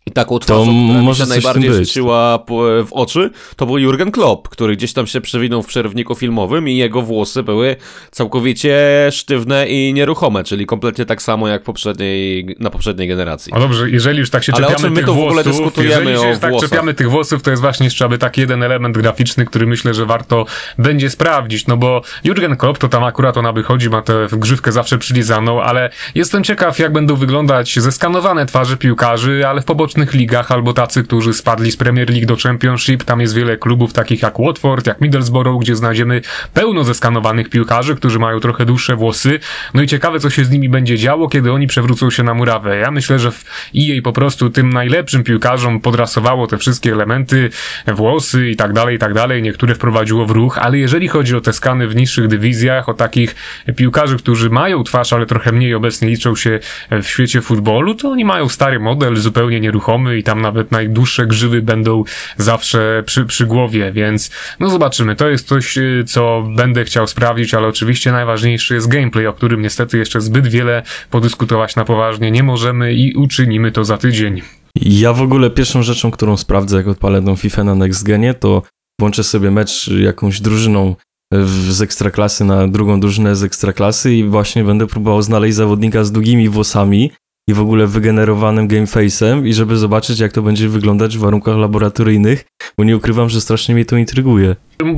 I 0.07 0.13
taką 0.13 0.39
twarzą, 0.39 0.63
która 0.63 0.99
mi 0.99 1.05
może 1.05 1.19
się 1.19 1.25
w 1.25 1.29
tym 1.29 1.43
najbardziej 1.43 1.75
rzuciła 1.75 2.39
po- 2.39 2.85
w 2.85 2.93
oczy, 2.93 3.31
to 3.57 3.67
był 3.67 3.79
Jurgen 3.79 4.11
Klopp, 4.11 4.49
który 4.49 4.77
gdzieś 4.77 4.93
tam 4.93 5.07
się 5.07 5.21
przewinął 5.21 5.63
w 5.63 5.67
przerwniku 5.67 6.15
filmowym 6.15 6.69
i 6.69 6.77
jego 6.77 7.03
włosy 7.03 7.43
były 7.43 7.77
całkowicie 8.11 8.79
sztywne 9.11 9.69
i 9.69 9.93
nieruchome, 9.95 10.45
czyli 10.45 10.67
kompletnie 10.67 11.07
tak 11.07 11.23
samo 11.23 11.49
jak 11.49 11.63
poprzedniej, 11.63 12.57
na 12.59 12.71
poprzedniej 12.71 13.09
generacji. 13.09 13.53
No 13.55 13.61
dobrze, 13.61 13.91
jeżeli 13.91 14.19
już 14.19 14.31
tak 14.31 14.45
się 14.45 14.53
Ale 14.55 14.67
o 14.67 14.71
czepiamy 14.71 14.83
czym 14.85 14.93
my 14.93 14.97
tych 14.97 15.07
tu 15.07 15.15
w 15.15 15.19
ogóle 15.19 15.43
włosów, 15.43 15.53
dyskutujemy 15.53 16.11
jeżeli 16.11 16.35
się 16.35 16.41
tak 16.41 16.51
włosach? 16.51 16.71
czepiamy 16.71 16.95
tych 16.95 17.11
włosów, 17.11 17.43
to 17.43 17.51
jest 17.51 17.63
właśnie 17.63 17.85
jeszcze 17.87 18.05
aby 18.05 18.19
taki 18.19 18.41
jeden 18.41 18.63
element 18.63 18.99
graficzny, 18.99 19.45
który 19.45 19.67
myślę, 19.67 19.95
że 19.95 20.07
warto 20.07 20.47
będzie 20.79 21.11
sprawdzić, 21.11 21.67
no 21.67 21.77
bo 21.77 22.03
Jurgen 22.25 22.57
Klopp 22.57 22.79
to 22.79 22.89
tam 22.89 23.05
akurat 23.05 23.37
ona 23.37 23.53
wychodzi, 23.53 23.91
ma 23.91 24.03
tę 24.03 24.27
grzywkę 24.33 24.73
zawsze 24.73 24.99
przylizaną, 24.99 25.63
ale 25.63 25.91
jestem 26.15 26.45
ciekaw, 26.45 26.79
jak 26.79 26.93
będą 26.93 27.17
wyglądać 27.17 27.79
zeskanowane 27.79 28.47
twarze 28.47 28.77
piłkarzy, 28.77 29.47
ale 29.49 29.61
w 29.61 29.65
pobocznych 29.65 30.00
ligach, 30.09 30.53
albo 30.53 30.73
tacy, 30.73 31.05
którzy 31.05 31.35
spadli 31.35 31.73
z 31.73 31.77
Premier 31.77 32.11
League 32.11 32.27
do 32.27 32.37
Championship, 32.37 33.05
tam 33.05 33.21
jest 33.21 33.35
wiele 33.35 33.57
klubów 33.57 33.93
takich 33.93 34.23
jak 34.23 34.35
Watford, 34.39 34.87
jak 34.87 35.01
Middlesbrough, 35.01 35.63
gdzie 35.63 35.77
znajdziemy 35.77 36.21
pełno 36.55 36.85
zeskanowanych 36.85 37.51
piłkarzy, 37.51 37.97
którzy 37.97 38.19
mają 38.19 38.41
trochę 38.41 38.65
dłuższe 38.65 38.97
włosy, 38.97 39.39
no 39.75 39.83
i 39.83 39.87
ciekawe, 39.87 40.21
co 40.21 40.31
się 40.31 40.45
z 40.45 40.51
nimi 40.51 40.69
będzie 40.69 40.99
działo, 40.99 41.29
kiedy 41.29 41.53
oni 41.53 41.67
przewrócą 41.67 42.11
się 42.11 42.23
na 42.23 42.35
murawę. 42.35 42.77
Ja 42.77 42.91
myślę, 42.91 43.19
że 43.19 43.31
w 43.31 43.45
EA 43.77 44.03
po 44.03 44.13
prostu 44.13 44.51
tym 44.51 44.73
najlepszym 44.73 45.25
piłkarzom 45.25 45.81
podrasowało 45.81 46.47
te 46.47 46.59
wszystkie 46.59 46.93
elementy, 46.93 47.51
włosy 47.87 48.51
i 48.51 48.57
tak 48.57 48.73
dalej, 48.73 48.97
i 48.97 48.99
tak 48.99 49.15
dalej. 49.15 49.43
Niektóre 49.43 49.75
wprowadziło 49.75 50.27
w 50.27 50.31
ruch, 50.31 50.59
ale 50.59 50.79
jeżeli 50.79 51.09
chodzi 51.09 51.37
o 51.37 51.41
te 51.41 51.53
skany 51.53 51.89
w 51.89 51.97
niższych 51.97 52.29
dywizjach, 52.29 52.89
o 52.89 52.95
takich 52.95 53.35
piłkarzy, 53.77 54.17
którzy 54.17 54.51
mają 54.51 54.85
twarz, 54.85 55.13
ale 55.13 55.27
trochę 55.27 55.53
mniej 55.53 55.75
obecnie 55.75 56.09
liczą 56.09 56.37
się 56.37 56.59
w 56.91 57.05
świecie 57.07 57.41
futbolu, 57.41 57.95
to 57.95 58.11
oni 58.11 58.25
mają 58.25 58.49
stary 58.49 58.81
model, 58.81 59.17
zupełnie 59.17 59.61
nieruchomy 59.61 59.80
i 60.19 60.23
tam 60.23 60.41
nawet 60.41 60.71
najdłuższe 60.73 61.27
grzywy 61.27 61.63
będą 61.63 62.05
zawsze 62.37 63.03
przy, 63.07 63.25
przy 63.25 63.47
głowie, 63.47 63.93
więc 63.93 64.31
no 64.61 64.71
zobaczymy. 64.71 65.17
To 65.17 65.29
jest 65.29 65.49
coś, 65.49 65.79
y, 65.79 66.05
co 66.07 66.43
będę 66.57 66.85
chciał 66.85 67.07
sprawdzić, 67.07 67.55
ale 67.55 67.69
oczywiście 67.69 68.13
najważniejszy 68.13 68.75
jest 68.75 68.89
gameplay, 68.89 69.27
o 69.27 69.33
którym 69.33 69.63
niestety 69.63 69.99
jeszcze 69.99 70.21
zbyt 70.21 70.47
wiele 70.49 70.83
podyskutować 71.11 71.77
na 71.77 71.85
poważnie 71.85 72.31
nie 72.31 72.43
możemy 72.43 72.95
i 72.95 73.15
uczynimy 73.15 73.73
to 73.73 73.85
za 73.85 73.99
tydzień. 73.99 74.43
Ja 74.77 75.13
w 75.13 75.23
ogóle 75.23 75.51
pierwszą 75.51 75.83
rzeczą, 75.83 76.11
którą 76.11 76.37
sprawdzę, 76.37 76.77
jak 76.77 76.89
odpalę 76.89 77.23
tą 77.23 77.37
FIFA 77.37 77.65
na 77.65 77.75
Next 77.75 78.07
Genie, 78.07 78.35
to 78.35 78.63
włączę 79.01 79.25
sobie 79.25 79.51
mecz 79.51 79.89
jakąś 79.89 80.41
drużyną 80.41 80.97
w- 81.33 81.73
z 81.73 81.83
ekstraklasy 81.83 82.45
na 82.45 82.69
drugą 82.69 83.01
drużynę 83.01 83.37
z 83.37 83.43
ekstraklasy 83.45 84.15
i 84.15 84.25
właśnie 84.25 84.65
będę 84.65 84.87
próbował 84.87 85.23
znaleźć 85.23 85.55
zawodnika 85.57 86.05
z 86.05 86.13
długimi 86.13 86.49
włosami 86.49 87.11
i 87.49 87.55
w 87.55 87.61
ogóle 87.61 87.87
wygenerowanym 87.87 88.69
gameface'em 88.69 89.47
i 89.47 89.55
żeby 89.55 89.77
zobaczyć, 89.77 90.21
jak 90.21 90.33
to 90.33 90.43
będzie 90.43 90.69
wyglądać 90.69 91.17
w 91.17 91.21
warunkach 91.21 91.57
laboratoryjnych, 91.57 92.45
bo 92.79 92.85
nie 92.85 92.97
ukrywam, 92.97 93.29
że 93.29 93.41
strasznie 93.41 93.75
mnie 93.75 93.85
to 93.85 93.97
intryguje. 93.97 94.57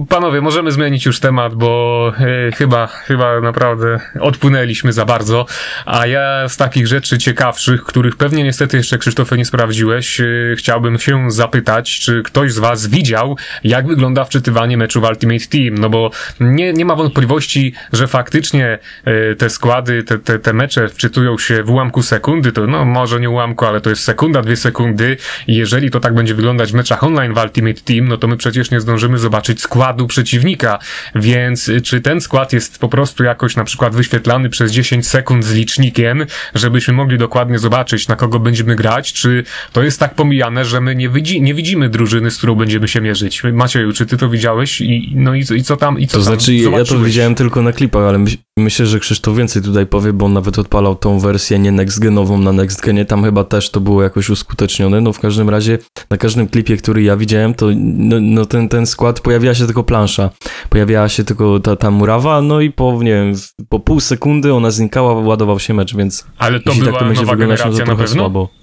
Panowie, 0.09 0.41
możemy 0.41 0.73
zmienić 0.73 1.07
już 1.07 1.21
temat, 1.21 1.55
bo 1.55 2.13
e, 2.19 2.53
chyba, 2.53 2.87
chyba 2.87 3.41
naprawdę 3.41 4.01
odpłynęliśmy 4.21 4.93
za 4.93 5.05
bardzo. 5.05 5.47
A 5.87 6.07
ja 6.07 6.49
z 6.49 6.57
takich 6.57 6.87
rzeczy 6.87 7.19
ciekawszych, 7.19 7.85
których 7.85 8.17
pewnie 8.17 8.45
niestety 8.45 8.77
jeszcze 8.77 8.99
Krzysztofie 8.99 9.37
nie 9.37 9.45
sprawdziłeś, 9.45 10.21
e, 10.21 10.25
chciałbym 10.57 10.99
się 10.99 11.31
zapytać, 11.31 12.01
czy 12.01 12.23
ktoś 12.23 12.53
z 12.53 12.59
was 12.59 12.87
widział, 12.87 13.37
jak 13.65 13.87
wygląda 13.87 14.25
wczytywanie 14.25 14.77
meczu 14.77 15.01
w 15.01 15.05
Ultimate 15.05 15.47
Team. 15.47 15.79
No 15.79 15.91
bo 15.91 16.11
nie, 16.41 16.73
nie 16.73 16.85
ma 16.85 16.95
wątpliwości, 16.95 17.73
że 17.93 18.09
faktycznie 18.09 18.79
e, 19.05 19.35
te 19.35 19.51
składy, 19.51 20.03
te, 20.03 20.19
te, 20.19 20.39
te 20.39 20.53
mecze 20.53 20.89
wczytują 20.89 21.39
się 21.39 21.63
w 21.63 21.71
ułamku 21.71 22.03
sekundy, 22.03 22.53
to 22.53 22.67
no 22.67 22.85
może 22.85 23.21
nie 23.21 23.31
ułamku, 23.31 23.65
ale 23.65 23.81
to 23.81 23.91
jest 23.91 24.03
sekunda, 24.03 24.43
dwie 24.43 24.57
sekundy. 24.57 25.17
I 25.47 25.55
jeżeli 25.55 25.91
to 25.91 26.01
tak 26.01 26.15
będzie 26.15 26.35
wyglądać 26.35 26.73
w 26.73 26.75
meczach 26.75 27.05
online 27.05 27.35
w 27.35 27.39
Ultimate 27.39 27.81
Team, 27.81 28.09
no 28.09 28.17
to 28.17 28.29
my 28.29 28.37
przecież 28.37 28.71
nie 28.71 28.81
zdążymy 28.81 29.19
zobaczyć 29.19 29.61
składu 29.61 29.72
przeciwnika. 30.09 30.79
Więc 31.15 31.69
y, 31.69 31.81
czy 31.81 32.01
ten 32.01 32.21
skład 32.21 32.53
jest 32.53 32.79
po 32.79 32.89
prostu 32.89 33.25
jakoś 33.25 33.57
na 33.57 33.65
przykład 33.65 33.95
wyświetlany 33.95 34.49
przez 34.51 34.73
10 34.73 35.09
sekund 35.09 35.45
z 35.45 35.53
licznikiem, 35.55 36.27
żebyśmy 36.55 36.95
mogli 36.95 37.19
dokładnie 37.19 37.59
zobaczyć, 37.59 38.09
na 38.09 38.17
kogo 38.17 38.39
będziemy 38.39 38.77
grać, 38.77 39.13
czy 39.13 39.45
to 39.73 39.83
jest 39.83 40.01
tak 40.01 40.15
pomijane, 40.15 40.65
że 40.65 40.81
my 40.81 40.95
nie, 40.97 41.09
widzi, 41.09 41.43
nie 41.43 41.55
widzimy 41.55 41.89
drużyny, 41.89 42.31
z 42.31 42.39
którą 42.39 42.55
będziemy 42.55 42.89
się 42.89 43.01
mierzyć. 43.01 43.43
Macieju, 43.53 43.93
czy 43.93 44.07
ty 44.07 44.17
to 44.17 44.29
widziałeś? 44.29 44.81
I, 44.81 45.13
no 45.17 45.35
i, 45.35 45.45
co- 45.45 45.55
i 45.55 45.63
co 45.63 45.77
tam, 45.77 45.99
i 46.01 46.07
co 46.07 46.19
To 46.19 46.25
tam 46.25 46.35
znaczy, 46.35 46.55
ja 46.55 46.65
to 46.65 46.71
zobaczyłeś? 46.71 47.05
widziałem 47.05 47.35
tylko 47.35 47.63
na 47.63 47.73
klipach, 47.73 48.03
ale 48.03 48.19
myśl, 48.19 48.37
myślę, 48.59 48.87
że 48.87 49.01
Krzysztof 49.01 49.37
więcej 49.37 49.63
tutaj 49.63 49.87
powie, 49.87 50.13
bo 50.13 50.27
on 50.27 50.33
nawet 50.33 50.59
odpalał 50.59 50.97
tą 50.97 51.19
wersję 51.19 51.59
nie 51.59 51.73
next 51.73 51.99
genową 51.99 52.39
na 52.39 52.53
next 52.53 52.81
genie, 52.81 53.05
tam 53.05 53.25
chyba 53.25 53.45
też 53.45 53.71
to 53.71 53.81
było 53.81 54.03
jakoś 54.03 54.31
uskutecznione. 54.31 55.01
No 55.01 55.13
w 55.13 55.21
każdym 55.21 55.51
razie, 55.51 55.79
na 56.11 56.17
każdym 56.17 56.49
klipie, 56.49 56.77
który 56.77 57.03
ja 57.03 57.17
widziałem, 57.17 57.55
to 57.55 57.67
no, 57.77 58.17
no 58.21 58.47
ten, 58.47 58.69
ten 58.69 58.87
skład 58.87 59.21
pojawiała 59.21 59.55
się 59.55 59.67
tylko 59.67 59.83
plansza, 59.83 60.31
pojawiała 60.71 61.09
się 61.09 61.25
tylko 61.25 61.61
ta, 61.61 61.77
ta 61.77 61.91
murawa, 61.91 62.43
no 62.43 62.61
i 62.61 62.71
po, 62.71 63.03
nie 63.03 63.13
wiem, 63.13 63.35
po 63.69 63.81
pół 63.81 64.01
sekundy 64.01 64.55
ona 64.55 64.71
znikała, 64.71 65.13
ładował 65.13 65.59
się 65.59 65.75
mecz, 65.75 65.97
więc 65.97 66.27
Ale 66.39 66.61
to 66.61 66.71
jeśli 66.71 66.85
była 66.85 66.93
tak 66.93 67.01
to 67.01 67.07
będzie 67.07 67.27
wyglądać, 67.27 67.65
no 67.65 67.73
to 67.73 67.85
trochę 67.85 68.09
słabo. 68.09 68.62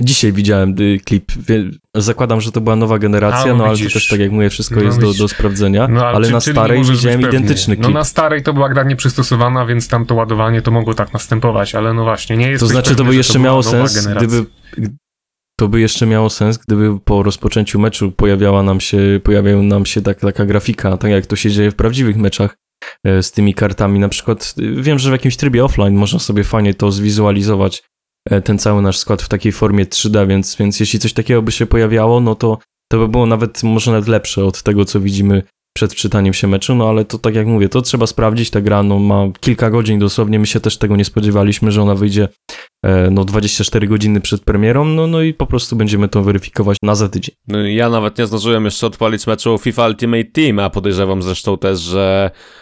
Dzisiaj 0.00 0.32
widziałem 0.32 0.74
y, 0.80 1.00
klip. 1.04 1.32
Zakładam, 1.94 2.40
że 2.40 2.52
to 2.52 2.60
była 2.60 2.76
nowa 2.76 2.98
generacja, 2.98 3.52
A, 3.52 3.54
no 3.54 3.64
ale 3.64 3.78
to 3.78 3.90
też, 3.92 4.08
tak 4.08 4.20
jak 4.20 4.30
mówię, 4.30 4.50
wszystko 4.50 4.76
No, 4.76 4.82
jest 4.82 5.00
do, 5.00 5.14
do 5.14 5.28
sprawdzenia. 5.28 5.88
No, 5.88 6.06
ale 6.06 6.26
czy- 6.26 6.32
na 6.32 6.40
starej 6.40 6.84
widziałem 6.84 7.20
identyczny 7.20 7.76
klip. 7.76 7.86
No 7.86 7.94
na 7.94 8.04
starej 8.04 8.42
to 8.42 8.52
była 8.52 8.68
gra 8.68 8.82
nieprzystosowana, 8.82 9.66
więc 9.66 9.88
tam 9.88 10.06
to 10.06 10.14
ładowanie 10.14 10.62
to 10.62 10.70
mogło 10.70 10.94
tak 10.94 11.12
następować, 11.12 11.74
ale 11.74 11.94
no 11.94 12.04
właśnie, 12.04 12.36
nie 12.36 12.50
jest 12.50 12.60
To 12.60 12.66
znaczy, 12.66 12.96
to 12.96 13.04
by 13.04 13.14
jeszcze 13.16 13.38
miało 13.38 13.62
sens, 13.62 14.06
gdyby... 14.06 14.44
To 15.58 15.68
by 15.68 15.80
jeszcze 15.80 16.06
miało 16.06 16.30
sens, 16.30 16.58
gdyby 16.58 17.00
po 17.00 17.22
rozpoczęciu 17.22 17.78
meczu 17.78 18.12
pojawiała 18.12 18.62
nam 18.62 18.80
się, 18.80 19.20
pojawiała 19.22 19.62
nam 19.62 19.86
się 19.86 20.02
tak, 20.02 20.20
taka 20.20 20.46
grafika, 20.46 20.96
tak 20.96 21.10
jak 21.10 21.26
to 21.26 21.36
się 21.36 21.50
dzieje 21.50 21.70
w 21.70 21.74
prawdziwych 21.74 22.16
meczach 22.16 22.56
e, 23.04 23.22
z 23.22 23.32
tymi 23.32 23.54
kartami. 23.54 23.98
Na 23.98 24.08
przykład 24.08 24.54
e, 24.58 24.82
wiem, 24.82 24.98
że 24.98 25.10
w 25.10 25.12
jakimś 25.12 25.36
trybie 25.36 25.64
offline 25.64 25.94
można 25.94 26.18
sobie 26.18 26.44
fajnie 26.44 26.74
to 26.74 26.92
zwizualizować, 26.92 27.82
ten 28.44 28.58
cały 28.58 28.82
nasz 28.82 28.98
skład 28.98 29.22
w 29.22 29.28
takiej 29.28 29.52
formie 29.52 29.84
3D, 29.84 30.28
więc, 30.28 30.56
więc 30.56 30.80
jeśli 30.80 30.98
coś 30.98 31.12
takiego 31.12 31.42
by 31.42 31.52
się 31.52 31.66
pojawiało, 31.66 32.20
no 32.20 32.34
to 32.34 32.58
to 32.88 32.98
by 32.98 33.08
było 33.08 33.26
nawet 33.26 33.62
może 33.62 33.92
nawet 33.92 34.08
lepsze 34.08 34.44
od 34.44 34.62
tego, 34.62 34.84
co 34.84 35.00
widzimy 35.00 35.42
przed 35.78 35.92
wczytaniem 35.92 36.34
się 36.34 36.46
meczu, 36.46 36.74
no 36.74 36.88
ale 36.88 37.04
to 37.04 37.18
tak 37.18 37.34
jak 37.34 37.46
mówię, 37.46 37.68
to 37.68 37.82
trzeba 37.82 38.06
sprawdzić, 38.06 38.50
ta 38.50 38.60
gra 38.60 38.82
no, 38.82 38.98
ma 38.98 39.24
kilka 39.40 39.70
godzin 39.70 39.98
dosłownie, 39.98 40.38
my 40.38 40.46
się 40.46 40.60
też 40.60 40.76
tego 40.78 40.96
nie 40.96 41.04
spodziewaliśmy, 41.04 41.72
że 41.72 41.82
ona 41.82 41.94
wyjdzie 41.94 42.28
e, 42.84 43.10
no 43.10 43.24
24 43.24 43.88
godziny 43.88 44.20
przed 44.20 44.44
premierą, 44.44 44.84
no, 44.84 45.06
no 45.06 45.22
i 45.22 45.34
po 45.34 45.46
prostu 45.46 45.76
będziemy 45.76 46.08
to 46.08 46.22
weryfikować 46.22 46.78
na 46.82 46.94
za 46.94 47.08
tydzień. 47.08 47.34
No, 47.48 47.58
Ja 47.62 47.88
nawet 47.88 48.18
nie 48.18 48.26
zdążyłem 48.26 48.64
jeszcze 48.64 48.86
odpalić 48.86 49.26
meczu 49.26 49.58
FIFA 49.58 49.86
Ultimate 49.86 50.24
Team, 50.24 50.58
a 50.58 50.70
podejrzewam 50.70 51.22
zresztą 51.22 51.58
też, 51.58 51.80
że 51.80 52.30
e, 52.34 52.57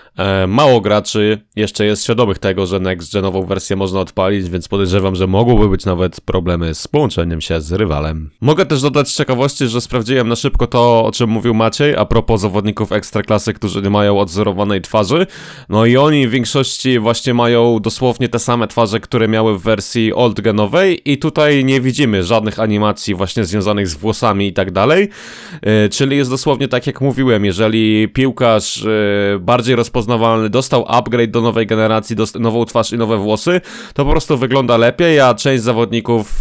mało 0.49 0.81
graczy 0.81 1.39
jeszcze 1.57 1.87
jest 1.87 2.05
świadomych 2.05 2.39
tego, 2.39 2.67
że 2.67 2.81
next 2.81 3.13
genową 3.13 3.47
wersję 3.47 3.77
można 3.77 4.01
odpalić, 4.01 4.49
więc 4.49 4.69
podejrzewam, 4.69 5.17
że 5.17 5.27
mogłyby 5.27 5.69
być 5.69 5.85
nawet 5.85 6.21
problemy 6.21 6.75
z 6.75 6.89
połączeniem 6.89 7.41
się 7.41 7.61
z 7.61 7.73
rywalem. 7.73 8.31
Mogę 8.41 8.67
też 8.67 8.83
dodać 8.83 9.09
z 9.09 9.17
ciekawości, 9.17 9.67
że 9.67 9.81
sprawdziłem 9.81 10.29
na 10.29 10.37
szybko 10.37 10.67
to, 10.67 11.05
o 11.05 11.13
czym 11.13 11.31
mówił 11.31 11.55
Maciej, 11.55 11.97
a 11.97 12.05
propos 12.05 12.41
zawodników 12.41 12.93
ekstraklasy, 12.93 13.53
którzy 13.55 13.83
nie 13.83 13.91
mają 13.91 14.21
odzorowanej 14.21 14.81
twarzy. 14.81 15.27
No 15.69 15.87
i 15.87 15.97
oni 15.97 16.29
w 16.29 16.31
większości 16.31 16.99
właśnie 16.99 17.35
mają 17.35 17.79
dosłownie 17.81 18.29
te 18.29 18.39
same 18.39 18.69
twarze, 18.69 19.01
które 19.01 19.29
miały 19.29 19.59
w 19.59 19.63
wersji 19.63 20.13
old 20.13 20.41
genowej 20.41 21.13
i 21.13 21.19
tutaj 21.19 21.65
nie 21.65 21.81
widzimy 21.81 22.23
żadnych 22.23 22.61
animacji 22.61 23.15
właśnie 23.15 23.45
związanych 23.45 23.89
z 23.89 23.95
włosami 23.95 24.47
i 24.47 24.53
tak 24.53 24.71
dalej. 24.71 25.09
E, 25.63 25.89
Czyli 25.89 26.17
jest 26.17 26.31
dosłownie 26.31 26.69
tak 26.69 26.87
jak 26.87 27.01
mówiłem, 27.01 27.45
jeżeli 27.45 28.09
piłkarz 28.09 28.85
e, 28.85 29.39
bardziej 29.39 29.77
rozpoznawalny 30.07 30.51
dostał 30.51 30.85
upgrade 30.89 31.31
do 31.31 31.41
nowej 31.41 31.67
generacji, 31.67 32.17
nową 32.41 32.65
twarz 32.65 32.93
i 32.93 32.99
nowe 32.99 33.19
włosy, 33.19 33.61
to 33.95 34.05
po 34.05 34.11
prostu 34.11 34.39
wygląda 34.39 34.77
lepiej, 34.77 35.21
a 35.21 35.35
część 35.35 35.63
zawodników, 35.63 36.41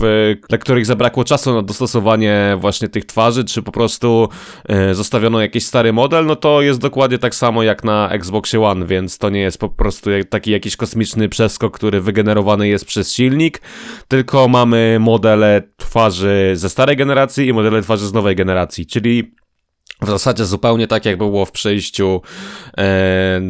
dla 0.49 0.57
których 0.57 0.85
zabrakło 0.85 1.23
czasu 1.23 1.53
na 1.53 1.61
dostosowanie 1.61 2.57
właśnie 2.59 2.89
tych 2.89 3.05
twarzy, 3.05 3.43
czy 3.43 3.61
po 3.61 3.71
prostu 3.71 4.29
e, 4.69 4.95
zostawiono 4.95 5.41
jakiś 5.41 5.65
stary 5.65 5.93
model, 5.93 6.25
no 6.25 6.35
to 6.35 6.61
jest 6.61 6.79
dokładnie 6.79 7.17
tak 7.17 7.35
samo 7.35 7.63
jak 7.63 7.83
na 7.83 8.09
Xboxie 8.09 8.61
One, 8.61 8.85
więc 8.85 9.17
to 9.17 9.29
nie 9.29 9.39
jest 9.39 9.57
po 9.57 9.69
prostu 9.69 10.09
taki 10.29 10.51
jakiś 10.51 10.75
kosmiczny 10.75 11.29
przeskok, 11.29 11.75
który 11.75 12.01
wygenerowany 12.01 12.67
jest 12.67 12.85
przez 12.85 13.13
silnik, 13.13 13.61
tylko 14.07 14.47
mamy 14.47 14.97
modele 14.99 15.61
twarzy 15.77 16.51
ze 16.53 16.69
starej 16.69 16.97
generacji 16.97 17.47
i 17.47 17.53
modele 17.53 17.81
twarzy 17.81 18.07
z 18.07 18.13
nowej 18.13 18.35
generacji, 18.35 18.85
czyli 18.85 19.35
W 20.01 20.09
zasadzie 20.09 20.45
zupełnie 20.45 20.87
tak, 20.87 21.05
jak 21.05 21.17
było 21.17 21.45
w 21.45 21.51
przejściu 21.51 22.21
e, 22.77 22.81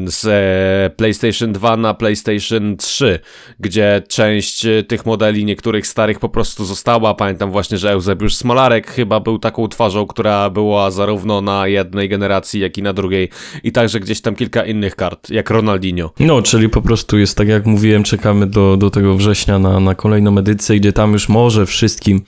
z 0.06 0.94
PlayStation 0.96 1.54
2 1.54 1.78
na 1.78 1.94
PlayStation 1.94 2.78
3, 2.78 3.20
gdzie 3.60 4.04
część 4.08 4.66
e, 4.66 4.84
tych 4.84 5.06
modeli 5.06 5.46
niektórych 5.46 5.88
starych 5.88 6.20
po 6.20 6.30
prostu 6.30 6.66
została. 6.66 7.14
Pamiętam 7.14 7.52
właśnie, 7.52 7.78
że 7.78 7.92
Eusebiusz 7.92 8.36
Smolarek 8.36 8.92
chyba 8.92 9.20
był 9.20 9.40
taką 9.40 9.68
twarzą, 9.68 10.08
która 10.08 10.50
była 10.50 10.92
zarówno 10.92 11.42
na 11.42 11.68
jednej 11.68 12.10
generacji, 12.10 12.62
jak 12.62 12.78
i 12.78 12.82
na 12.82 12.94
drugiej. 12.94 13.30
I 13.64 13.72
także 13.72 14.00
gdzieś 14.00 14.22
tam 14.22 14.36
kilka 14.36 14.66
innych 14.66 14.96
kart, 14.96 15.30
jak 15.30 15.50
Ronaldinho. 15.50 16.12
No, 16.20 16.42
czyli 16.42 16.70
po 16.70 16.82
prostu 16.82 17.18
jest 17.18 17.38
tak 17.38 17.48
jak 17.48 17.66
mówiłem, 17.66 18.04
czekamy 18.04 18.48
do, 18.48 18.78
do 18.78 18.90
tego 18.90 19.16
września 19.16 19.60
na, 19.60 19.80
na 19.80 19.96
kolejną 19.96 20.38
edycję, 20.38 20.80
gdzie 20.80 20.94
tam 20.94 21.14
już 21.14 21.30
może 21.30 21.66
wszystkim, 21.66 22.22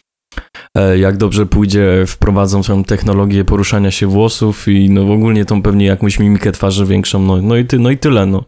jak 0.99 1.17
dobrze 1.17 1.45
pójdzie, 1.45 2.03
wprowadzą 2.07 2.63
tą 2.63 2.83
technologię 2.83 3.45
poruszania 3.45 3.91
się 3.91 4.07
włosów 4.07 4.67
i 4.67 4.89
no 4.89 5.13
ogólnie 5.13 5.45
tą 5.45 5.61
pewnie 5.61 5.85
jakąś 5.85 6.19
mimikę 6.19 6.51
twarzy 6.51 6.85
większą, 6.85 7.19
no, 7.19 7.41
no, 7.41 7.55
i, 7.57 7.65
ty, 7.65 7.79
no 7.79 7.89
i 7.89 7.97
tyle, 7.97 8.25
no. 8.25 8.43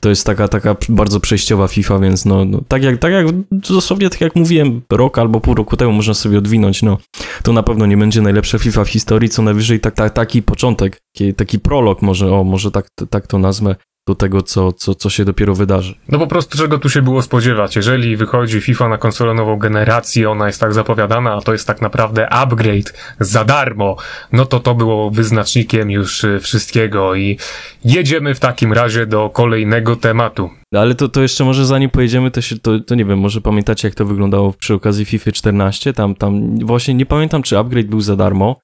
To 0.00 0.08
jest 0.08 0.26
taka, 0.26 0.48
taka 0.48 0.76
bardzo 0.88 1.20
przejściowa 1.20 1.68
FIFA, 1.68 1.98
więc 1.98 2.24
no, 2.24 2.44
no 2.44 2.60
tak, 2.68 2.82
jak, 2.82 2.98
tak 2.98 3.12
jak 3.12 3.26
dosłownie 3.50 4.10
tak 4.10 4.20
jak 4.20 4.36
mówiłem, 4.36 4.82
rok 4.92 5.18
albo 5.18 5.40
pół 5.40 5.54
roku 5.54 5.76
temu 5.76 5.92
można 5.92 6.14
sobie 6.14 6.38
odwinąć, 6.38 6.82
no 6.82 6.98
to 7.42 7.52
na 7.52 7.62
pewno 7.62 7.86
nie 7.86 7.96
będzie 7.96 8.22
najlepsza 8.22 8.58
FIFA 8.58 8.84
w 8.84 8.88
historii, 8.88 9.28
co 9.28 9.42
najwyżej 9.42 9.80
tak, 9.80 9.94
tak, 9.94 10.12
taki 10.12 10.42
początek, 10.42 10.98
taki, 11.14 11.34
taki 11.34 11.58
prolog 11.58 12.02
może, 12.02 12.34
o 12.34 12.44
może 12.44 12.70
tak, 12.70 12.88
tak 13.10 13.26
to 13.26 13.38
nazwę, 13.38 13.76
do 14.08 14.14
tego, 14.14 14.42
co, 14.42 14.72
co, 14.72 14.94
co 14.94 15.10
się 15.10 15.24
dopiero 15.24 15.54
wydarzy. 15.54 15.94
No 16.08 16.18
po 16.18 16.26
prostu 16.26 16.58
czego 16.58 16.78
tu 16.78 16.90
się 16.90 17.02
było 17.02 17.22
spodziewać? 17.22 17.76
Jeżeli 17.76 18.16
wychodzi 18.16 18.60
FIFA 18.60 18.88
na 18.88 18.98
konsolę 18.98 19.34
nową 19.34 19.56
generację, 19.56 20.30
ona 20.30 20.46
jest 20.46 20.60
tak 20.60 20.74
zapowiadana, 20.74 21.34
a 21.34 21.40
to 21.40 21.52
jest 21.52 21.66
tak 21.66 21.80
naprawdę 21.80 22.28
upgrade 22.28 22.92
za 23.20 23.44
darmo, 23.44 23.96
no 24.32 24.46
to 24.46 24.60
to 24.60 24.74
było 24.74 25.10
wyznacznikiem 25.10 25.90
już 25.90 26.24
y, 26.24 26.40
wszystkiego 26.40 27.14
i 27.14 27.38
jedziemy 27.84 28.34
w 28.34 28.40
takim 28.40 28.72
razie 28.72 29.06
do 29.06 29.30
kolejnego 29.30 29.96
tematu. 29.96 30.50
Ale 30.74 30.94
to, 30.94 31.08
to 31.08 31.22
jeszcze 31.22 31.44
może 31.44 31.66
zanim 31.66 31.90
pojedziemy, 31.90 32.30
to, 32.30 32.40
się, 32.40 32.58
to, 32.58 32.80
to 32.80 32.94
nie 32.94 33.04
wiem, 33.04 33.18
może 33.18 33.40
pamiętacie 33.40 33.88
jak 33.88 33.94
to 33.94 34.04
wyglądało 34.04 34.52
przy 34.52 34.74
okazji 34.74 35.04
FIFA 35.04 35.32
14, 35.32 35.92
tam, 35.92 36.14
tam 36.14 36.58
właśnie 36.58 36.94
nie 36.94 37.06
pamiętam 37.06 37.42
czy 37.42 37.58
upgrade 37.58 37.86
był 37.86 38.00
za 38.00 38.16
darmo, 38.16 38.56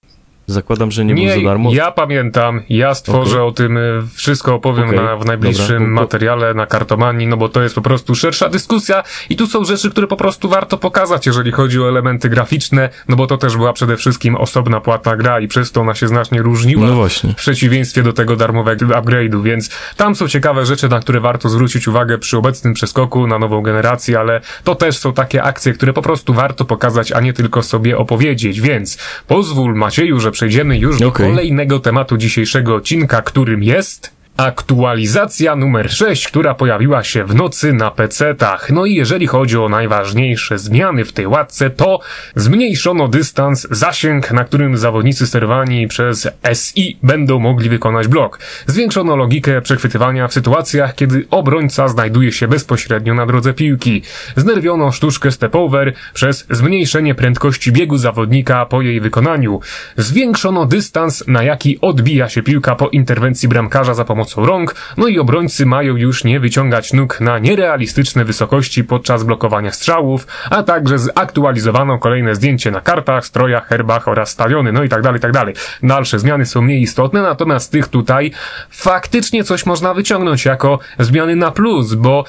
Zakładam, 0.48 0.90
że 0.90 1.04
nie, 1.04 1.14
był 1.14 1.34
za 1.34 1.48
darmo. 1.48 1.70
Ja 1.72 1.90
pamiętam, 1.90 2.62
ja 2.68 2.94
stworzę 2.94 3.36
okay. 3.36 3.42
o 3.42 3.52
tym 3.52 3.76
y, 3.76 4.02
wszystko 4.14 4.54
opowiem 4.54 4.88
okay. 4.88 5.04
na, 5.04 5.16
w 5.16 5.24
najbliższym 5.24 5.78
Dobra. 5.78 5.88
materiale 5.88 6.54
na 6.54 6.66
kartomanii, 6.66 7.26
no 7.26 7.36
bo 7.36 7.48
to 7.48 7.62
jest 7.62 7.74
po 7.74 7.80
prostu 7.80 8.14
szersza 8.14 8.48
dyskusja 8.48 9.02
i 9.30 9.36
tu 9.36 9.46
są 9.46 9.64
rzeczy, 9.64 9.90
które 9.90 10.06
po 10.06 10.16
prostu 10.16 10.48
warto 10.48 10.78
pokazać, 10.78 11.26
jeżeli 11.26 11.52
chodzi 11.52 11.80
o 11.80 11.88
elementy 11.88 12.28
graficzne, 12.28 12.88
no 13.08 13.16
bo 13.16 13.26
to 13.26 13.38
też 13.38 13.56
była 13.56 13.72
przede 13.72 13.96
wszystkim 13.96 14.36
osobna 14.36 14.80
płatna 14.80 15.16
gra 15.16 15.40
i 15.40 15.48
przez 15.48 15.72
to 15.72 15.80
ona 15.80 15.94
się 15.94 16.08
znacznie 16.08 16.42
różniła 16.42 16.86
no 16.86 16.94
właśnie. 16.94 17.32
w 17.32 17.36
przeciwieństwie 17.36 18.02
do 18.02 18.12
tego 18.12 18.36
darmowego 18.36 18.86
upgrade'u, 18.86 19.42
więc 19.42 19.70
tam 19.96 20.14
są 20.14 20.28
ciekawe 20.28 20.66
rzeczy, 20.66 20.88
na 20.88 21.00
które 21.00 21.20
warto 21.20 21.48
zwrócić 21.48 21.88
uwagę 21.88 22.18
przy 22.18 22.38
obecnym 22.38 22.74
przeskoku 22.74 23.26
na 23.26 23.38
nową 23.38 23.62
generację, 23.62 24.20
ale 24.20 24.40
to 24.64 24.74
też 24.74 24.98
są 24.98 25.12
takie 25.12 25.42
akcje, 25.42 25.72
które 25.72 25.92
po 25.92 26.02
prostu 26.02 26.34
warto 26.34 26.64
pokazać, 26.64 27.12
a 27.12 27.20
nie 27.20 27.32
tylko 27.32 27.62
sobie 27.62 27.98
opowiedzieć, 27.98 28.60
więc 28.60 28.98
pozwól 29.26 29.74
Macieju, 29.74 30.20
że 30.20 30.37
przejdziemy 30.38 30.78
już 30.78 30.98
do 30.98 31.12
kolejnego 31.12 31.80
tematu 31.80 32.16
dzisiejszego 32.16 32.74
odcinka, 32.74 33.22
którym 33.22 33.62
jest 33.62 34.17
Aktualizacja 34.38 35.56
numer 35.56 35.90
6, 35.90 36.28
która 36.28 36.54
pojawiła 36.54 37.04
się 37.04 37.24
w 37.24 37.34
nocy 37.34 37.72
na 37.72 37.90
PC-tach. 37.90 38.70
No 38.70 38.86
i 38.86 38.94
jeżeli 38.94 39.26
chodzi 39.26 39.58
o 39.58 39.68
najważniejsze 39.68 40.58
zmiany 40.58 41.04
w 41.04 41.12
tej 41.12 41.26
łatce, 41.26 41.70
to 41.70 42.00
zmniejszono 42.34 43.08
dystans, 43.08 43.66
zasięg, 43.70 44.32
na 44.32 44.44
którym 44.44 44.76
zawodnicy 44.76 45.26
sterowani 45.26 45.88
przez 45.88 46.28
SI 46.52 46.98
będą 47.02 47.38
mogli 47.38 47.68
wykonać 47.68 48.08
blok. 48.08 48.38
Zwiększono 48.66 49.16
logikę 49.16 49.62
przechwytywania 49.62 50.28
w 50.28 50.32
sytuacjach, 50.32 50.94
kiedy 50.94 51.26
obrońca 51.30 51.88
znajduje 51.88 52.32
się 52.32 52.48
bezpośrednio 52.48 53.14
na 53.14 53.26
drodze 53.26 53.54
piłki. 53.54 54.02
Znerwiono 54.36 54.92
sztuczkę 54.92 55.30
step-over 55.30 55.92
przez 56.14 56.46
zmniejszenie 56.50 57.14
prędkości 57.14 57.72
biegu 57.72 57.96
zawodnika 57.96 58.66
po 58.66 58.82
jej 58.82 59.00
wykonaniu. 59.00 59.60
Zwiększono 59.96 60.66
dystans, 60.66 61.24
na 61.26 61.42
jaki 61.42 61.80
odbija 61.80 62.28
się 62.28 62.42
piłka 62.42 62.74
po 62.74 62.88
interwencji 62.88 63.48
bramkarza 63.48 63.94
za 63.94 64.04
pomocą 64.04 64.27
pomocą 64.34 64.46
rąk, 64.46 64.74
no 64.96 65.06
i 65.06 65.18
obrońcy 65.18 65.66
mają 65.66 65.96
już 65.96 66.24
nie 66.24 66.40
wyciągać 66.40 66.92
nóg 66.92 67.20
na 67.20 67.38
nierealistyczne 67.38 68.24
wysokości 68.24 68.84
podczas 68.84 69.24
blokowania 69.24 69.72
strzałów, 69.72 70.26
a 70.50 70.62
także 70.62 70.98
zaktualizowano 70.98 71.98
kolejne 71.98 72.34
zdjęcie 72.34 72.70
na 72.70 72.80
kartach, 72.80 73.26
strojach, 73.26 73.68
herbach 73.68 74.08
oraz 74.08 74.30
stadiony, 74.30 74.72
no 74.72 74.82
i 74.82 74.88
tak 74.88 75.02
dalej, 75.02 75.20
tak 75.20 75.32
dalej. 75.32 75.54
Dalsze 75.82 76.18
zmiany 76.18 76.46
są 76.46 76.62
mniej 76.62 76.82
istotne, 76.82 77.22
natomiast 77.22 77.72
tych 77.72 77.88
tutaj 77.88 78.30
faktycznie 78.70 79.44
coś 79.44 79.66
można 79.66 79.94
wyciągnąć 79.94 80.44
jako 80.44 80.78
zmiany 80.98 81.36
na 81.36 81.50
plus, 81.50 81.94
bo 81.94 82.24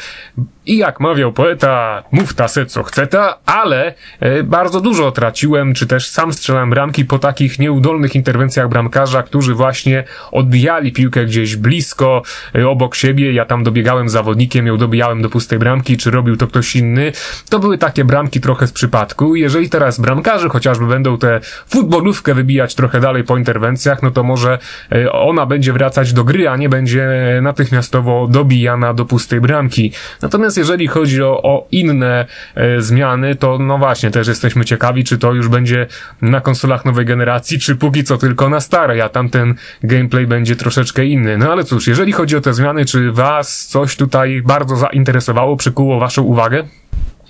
i 0.69 0.77
jak 0.77 0.99
mawiał 0.99 1.33
poeta, 1.33 2.03
mów 2.11 2.33
se 2.47 2.65
co 2.65 2.83
chce 2.83 3.07
ta, 3.07 3.37
ale 3.45 3.93
e, 4.19 4.43
bardzo 4.43 4.81
dużo 4.81 5.11
traciłem, 5.11 5.73
czy 5.73 5.87
też 5.87 6.07
sam 6.07 6.33
strzelałem 6.33 6.69
bramki 6.69 7.05
po 7.05 7.19
takich 7.19 7.59
nieudolnych 7.59 8.15
interwencjach 8.15 8.69
bramkarza, 8.69 9.23
którzy 9.23 9.53
właśnie 9.53 10.03
odbijali 10.31 10.91
piłkę 10.91 11.25
gdzieś 11.25 11.55
blisko, 11.55 11.88
e, 12.55 12.67
obok 12.67 12.95
siebie, 12.95 13.33
ja 13.33 13.45
tam 13.45 13.63
dobiegałem 13.63 14.09
zawodnikiem, 14.09 14.67
ją 14.67 14.77
dobijałem 14.77 15.21
do 15.21 15.29
pustej 15.29 15.59
bramki, 15.59 15.97
czy 15.97 16.11
robił 16.11 16.37
to 16.37 16.47
ktoś 16.47 16.75
inny. 16.75 17.11
To 17.49 17.59
były 17.59 17.77
takie 17.77 18.05
bramki 18.05 18.41
trochę 18.41 18.67
z 18.67 18.71
przypadku. 18.71 19.35
Jeżeli 19.35 19.69
teraz 19.69 19.99
bramkarze 19.99 20.49
chociażby 20.49 20.85
będą 20.85 21.17
tę 21.17 21.39
futbolówkę 21.67 22.33
wybijać 22.33 22.75
trochę 22.75 22.99
dalej 22.99 23.23
po 23.23 23.37
interwencjach, 23.37 24.03
no 24.03 24.11
to 24.11 24.23
może 24.23 24.59
e, 24.91 25.11
ona 25.11 25.45
będzie 25.45 25.73
wracać 25.73 26.13
do 26.13 26.23
gry, 26.23 26.49
a 26.49 26.57
nie 26.57 26.69
będzie 26.69 27.09
natychmiastowo 27.41 28.27
dobijana 28.27 28.93
do 28.93 29.05
pustej 29.05 29.41
bramki. 29.41 29.91
Natomiast 30.21 30.57
jeżeli 30.57 30.87
chodzi 30.87 31.23
o, 31.23 31.43
o 31.43 31.67
inne 31.71 32.25
e, 32.55 32.81
zmiany, 32.81 33.35
to 33.35 33.57
no 33.57 33.77
właśnie, 33.77 34.11
też 34.11 34.27
jesteśmy 34.27 34.65
ciekawi, 34.65 35.03
czy 35.03 35.17
to 35.17 35.33
już 35.33 35.47
będzie 35.47 35.87
na 36.21 36.41
konsolach 36.41 36.85
nowej 36.85 37.05
generacji, 37.05 37.59
czy 37.59 37.75
póki 37.75 38.03
co 38.03 38.17
tylko 38.17 38.49
na 38.49 38.59
starej, 38.59 39.01
a 39.01 39.09
tamten 39.09 39.55
gameplay 39.83 40.27
będzie 40.27 40.55
troszeczkę 40.55 41.05
inny. 41.05 41.37
No 41.37 41.51
ale 41.51 41.63
cóż, 41.63 41.78
jeżeli 41.87 42.11
chodzi 42.11 42.37
o 42.37 42.41
te 42.41 42.53
zmiany, 42.53 42.85
czy 42.85 43.11
was 43.11 43.67
coś 43.67 43.95
tutaj 43.95 44.41
bardzo 44.45 44.75
zainteresowało, 44.75 45.57
przykuło 45.57 45.99
waszą 45.99 46.23
uwagę? 46.23 46.63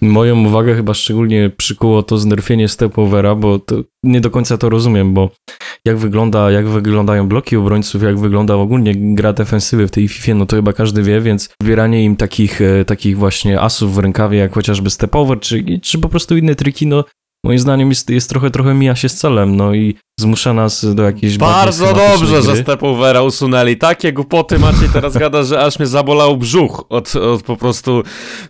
Moją 0.02 0.46
uwagę 0.46 0.76
chyba 0.76 0.94
szczególnie 0.94 1.52
przykuło 1.58 2.04
to 2.04 2.18
znerfienie 2.18 2.68
stepovera, 2.68 3.36
bo 3.36 3.60
nie 4.04 4.22
do 4.22 4.30
końca 4.30 4.58
to 4.58 4.70
rozumiem, 4.70 5.14
bo 5.14 5.30
jak 5.86 5.98
wygląda, 5.98 6.52
jak 6.52 6.68
wyglądają 6.68 7.28
bloki 7.28 7.56
obrońców, 7.56 8.04
jak 8.04 8.20
wygląda 8.20 8.56
ogólnie 8.56 8.94
gra 8.96 9.34
defensywy 9.34 9.88
w 9.88 9.92
tej 9.92 10.08
FIFA, 10.08 10.34
no 10.34 10.46
to 10.46 10.56
chyba 10.56 10.74
każdy 10.74 11.04
wie, 11.04 11.22
więc 11.22 11.50
wybieranie 11.62 12.04
im 12.04 12.16
takich, 12.16 12.62
e, 12.62 12.86
takich 12.86 13.18
właśnie 13.18 13.62
asów 13.62 13.96
w 13.96 14.00
rękawie, 14.00 14.38
jak 14.38 14.54
chociażby 14.54 14.90
stepover, 14.90 15.40
czy, 15.40 15.80
czy 15.82 16.00
po 16.00 16.10
prostu 16.10 16.38
inne 16.38 16.56
triki, 16.56 16.88
no 16.88 17.04
moim 17.46 17.60
zdaniem 17.60 17.90
jest, 17.90 18.10
jest 18.10 18.30
trochę, 18.30 18.52
trochę 18.52 18.74
mija 18.74 18.96
się 18.96 19.10
z 19.10 19.16
celem, 19.16 19.56
no 19.56 19.74
i 19.74 19.96
zmusza 20.20 20.54
nas 20.54 20.96
do 20.96 21.04
jakiejś 21.04 21.38
Bardzo 21.38 21.94
dobrze, 21.94 22.42
gry. 22.42 22.56
że 22.56 22.64
Stepovera 22.64 23.22
usunęli. 23.22 23.78
Takie 23.78 24.14
głupoty 24.14 24.60
Maciej 24.60 24.90
teraz 24.94 25.18
gada, 25.24 25.44
że 25.44 25.62
aż 25.62 25.80
mnie 25.80 25.88
zabolał 25.88 26.38
brzuch 26.38 26.84
od, 26.90 27.16
od 27.16 27.44
po 27.44 27.58
prostu 27.58 28.04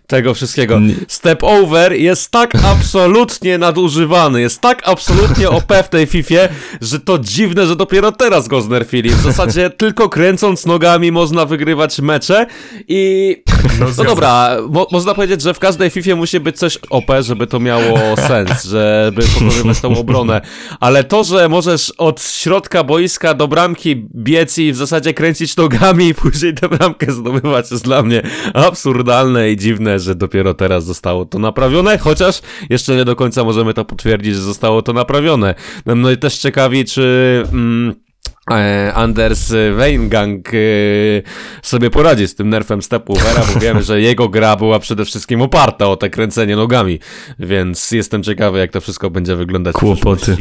tego 0.06 0.34
wszystkiego. 0.34 0.80
Stepover 1.08 1.92
jest 1.92 2.30
tak 2.30 2.52
absolutnie 2.64 3.58
nadużywany, 3.58 4.40
jest 4.40 4.60
tak 4.60 4.82
absolutnie 4.84 5.48
OP 5.48 5.72
w 5.84 5.88
tej 5.88 6.06
Fifie, 6.06 6.48
że 6.80 7.00
to 7.00 7.18
dziwne, 7.18 7.66
że 7.66 7.76
dopiero 7.76 8.12
teraz 8.12 8.48
go 8.48 8.60
znerfili. 8.60 9.10
W 9.10 9.20
zasadzie 9.20 9.70
tylko 9.70 10.08
kręcąc 10.08 10.66
nogami 10.66 11.12
można 11.12 11.44
wygrywać 11.44 12.00
mecze 12.00 12.46
i... 12.88 13.42
No, 13.80 13.86
no 13.98 14.04
dobra, 14.04 14.56
mo 14.70 14.86
można 14.92 15.14
powiedzieć, 15.14 15.42
że 15.42 15.54
w 15.54 15.58
każdej 15.58 15.90
Fifie 15.90 16.16
musi 16.16 16.40
być 16.40 16.58
coś 16.58 16.78
OP, 16.90 17.10
żeby 17.20 17.46
to 17.46 17.60
miało 17.60 17.98
sens, 18.28 18.64
żeby 18.64 19.22
pokonywać 19.22 19.80
tą 19.80 19.96
obronę, 19.98 20.40
ale 20.80 21.04
to, 21.04 21.24
że 21.24 21.48
możesz 21.60 21.92
od 21.98 22.22
środka 22.22 22.84
boiska 22.84 23.34
do 23.34 23.48
bramki 23.48 24.08
biec 24.14 24.58
i 24.58 24.72
w 24.72 24.76
zasadzie 24.76 25.14
kręcić 25.14 25.56
nogami 25.56 26.08
i 26.08 26.14
później 26.14 26.54
tę 26.54 26.68
bramkę 26.68 27.12
zdobywać 27.12 27.70
jest 27.70 27.84
dla 27.84 28.02
mnie 28.02 28.22
absurdalne 28.54 29.50
i 29.50 29.56
dziwne, 29.56 29.98
że 29.98 30.14
dopiero 30.14 30.54
teraz 30.54 30.84
zostało 30.84 31.24
to 31.24 31.38
naprawione, 31.38 31.98
chociaż 31.98 32.40
jeszcze 32.70 32.96
nie 32.96 33.04
do 33.04 33.16
końca 33.16 33.44
możemy 33.44 33.74
to 33.74 33.84
potwierdzić, 33.84 34.34
że 34.34 34.40
zostało 34.40 34.82
to 34.82 34.92
naprawione. 34.92 35.54
No 35.86 36.10
i 36.10 36.16
też 36.16 36.38
ciekawi, 36.38 36.84
czy... 36.84 37.44
Mm, 37.52 37.94
e, 38.50 38.94
Anders 38.94 39.52
Weingang 39.76 40.48
e, 40.54 40.58
sobie 41.62 41.90
poradzi 41.90 42.28
z 42.28 42.34
tym 42.34 42.48
nerfem 42.48 42.82
Stepwoovera, 42.82 43.42
bo 43.54 43.60
wiemy, 43.60 43.82
że 43.82 44.00
jego 44.00 44.28
gra 44.28 44.56
była 44.56 44.78
przede 44.78 45.04
wszystkim 45.04 45.42
oparta 45.42 45.88
o 45.88 45.96
te 45.96 46.10
kręcenie 46.10 46.56
nogami, 46.56 46.98
więc 47.38 47.90
jestem 47.90 48.22
ciekawy, 48.22 48.58
jak 48.58 48.70
to 48.70 48.80
wszystko 48.80 49.10
będzie 49.10 49.36
wyglądać. 49.36 49.74
Kłopoty. 49.74 50.36